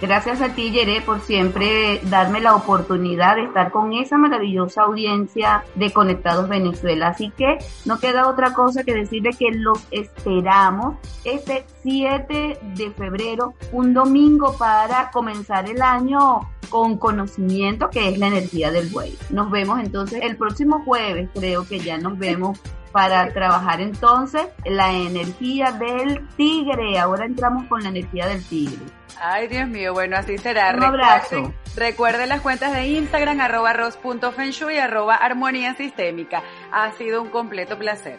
Gracias 0.00 0.42
a 0.42 0.50
ti, 0.50 0.72
Yere, 0.72 1.00
por 1.00 1.20
siempre 1.20 2.00
darme 2.04 2.40
la 2.40 2.54
oportunidad 2.54 3.36
de 3.36 3.44
estar 3.44 3.70
con 3.70 3.94
esa 3.94 4.18
maravillosa 4.18 4.82
audiencia 4.82 5.64
de 5.74 5.90
Conectados 5.90 6.50
Venezuela. 6.50 7.08
Así 7.08 7.32
que 7.34 7.56
no 7.86 7.98
queda 7.98 8.28
otra 8.28 8.52
cosa 8.52 8.84
que 8.84 8.92
decirle 8.92 9.30
que 9.30 9.52
los 9.52 9.86
esperamos 9.90 10.96
este 11.24 11.64
7 11.82 12.58
de 12.74 12.90
febrero, 12.90 13.54
un 13.72 13.94
domingo 13.94 14.54
para 14.58 15.10
comenzar 15.12 15.66
el 15.70 15.80
año 15.80 16.40
con 16.68 16.98
conocimiento 16.98 17.88
que 17.88 18.10
es 18.10 18.18
la 18.18 18.26
energía 18.26 18.70
del 18.70 18.90
buey. 18.90 19.16
Nos 19.30 19.50
vemos 19.50 19.80
entonces 19.80 20.20
el 20.22 20.36
próximo 20.36 20.82
jueves, 20.84 21.30
creo 21.32 21.66
que 21.66 21.78
ya 21.80 21.96
nos 21.96 22.18
vemos 22.18 22.60
para 22.96 23.30
trabajar 23.30 23.82
entonces 23.82 24.46
la 24.64 24.90
energía 24.90 25.70
del 25.70 26.26
tigre. 26.28 26.98
Ahora 26.98 27.26
entramos 27.26 27.66
con 27.66 27.82
la 27.82 27.90
energía 27.90 28.26
del 28.26 28.42
tigre. 28.42 28.86
Ay, 29.20 29.48
Dios 29.48 29.68
mío, 29.68 29.92
bueno, 29.92 30.16
así 30.16 30.38
será. 30.38 30.74
Un 30.74 30.82
abrazo. 30.82 31.36
Recuerden, 31.36 31.54
recuerden 31.76 32.28
las 32.30 32.40
cuentas 32.40 32.72
de 32.72 32.86
Instagram, 32.86 33.38
arroba 33.38 33.74
ros.fenshui, 33.74 34.78
arroba 34.78 35.14
armonía 35.14 35.74
sistémica. 35.74 36.42
Ha 36.72 36.90
sido 36.92 37.20
un 37.20 37.28
completo 37.28 37.76
placer. 37.76 38.18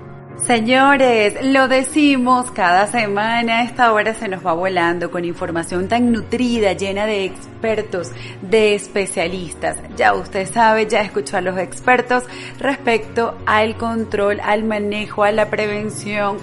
Señores, 0.45 1.35
lo 1.45 1.67
decimos 1.67 2.49
cada 2.51 2.87
semana, 2.87 3.63
esta 3.63 3.93
hora 3.93 4.15
se 4.15 4.27
nos 4.27 4.45
va 4.45 4.53
volando 4.53 5.11
con 5.11 5.23
información 5.23 5.87
tan 5.87 6.11
nutrida, 6.11 6.73
llena 6.73 7.05
de 7.05 7.25
expertos, 7.25 8.09
de 8.41 8.73
especialistas. 8.73 9.77
Ya 9.95 10.15
usted 10.15 10.51
sabe, 10.51 10.87
ya 10.87 11.01
escuchó 11.01 11.37
a 11.37 11.41
los 11.41 11.59
expertos 11.59 12.23
respecto 12.59 13.37
al 13.45 13.77
control, 13.77 14.39
al 14.41 14.63
manejo, 14.63 15.23
a 15.23 15.31
la 15.31 15.49
prevención 15.51 16.37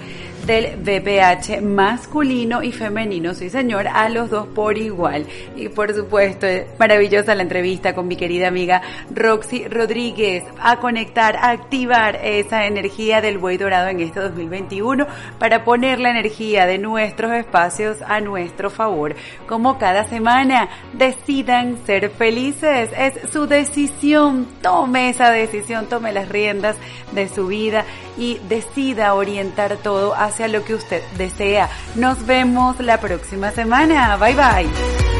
del 0.46 0.76
VPH 0.76 1.60
masculino 1.62 2.62
y 2.62 2.72
femenino, 2.72 3.34
sí 3.34 3.50
señor, 3.50 3.88
a 3.88 4.08
los 4.08 4.30
dos 4.30 4.46
por 4.48 4.78
igual. 4.78 5.26
Y 5.56 5.68
por 5.68 5.94
supuesto, 5.94 6.46
maravillosa 6.78 7.34
la 7.34 7.42
entrevista 7.42 7.94
con 7.94 8.08
mi 8.08 8.16
querida 8.16 8.48
amiga 8.48 8.82
Roxy 9.14 9.68
Rodríguez, 9.68 10.44
a 10.60 10.78
conectar, 10.78 11.36
a 11.36 11.50
activar 11.50 12.16
esa 12.22 12.66
energía 12.66 13.20
del 13.20 13.38
buey 13.38 13.56
dorado 13.56 13.88
en 13.88 14.00
este 14.00 14.20
2021 14.20 15.06
para 15.38 15.64
poner 15.64 16.00
la 16.00 16.10
energía 16.10 16.66
de 16.66 16.78
nuestros 16.78 17.32
espacios 17.32 17.98
a 18.06 18.20
nuestro 18.20 18.70
favor. 18.70 19.14
Como 19.46 19.78
cada 19.78 20.04
semana, 20.04 20.68
decidan 20.92 21.78
ser 21.84 22.10
felices, 22.10 22.90
es 22.96 23.30
su 23.30 23.46
decisión, 23.46 24.46
tome 24.62 25.10
esa 25.10 25.30
decisión, 25.30 25.86
tome 25.86 26.12
las 26.12 26.28
riendas 26.28 26.76
de 27.12 27.28
su 27.28 27.46
vida 27.46 27.84
y 28.16 28.38
decida 28.48 29.14
orientar 29.14 29.76
todo 29.76 30.14
hacia 30.28 30.48
lo 30.48 30.64
que 30.64 30.74
usted 30.74 31.02
desea. 31.16 31.68
Nos 31.94 32.24
vemos 32.26 32.78
la 32.80 33.00
próxima 33.00 33.50
semana. 33.50 34.16
Bye 34.16 34.34
bye. 34.34 35.17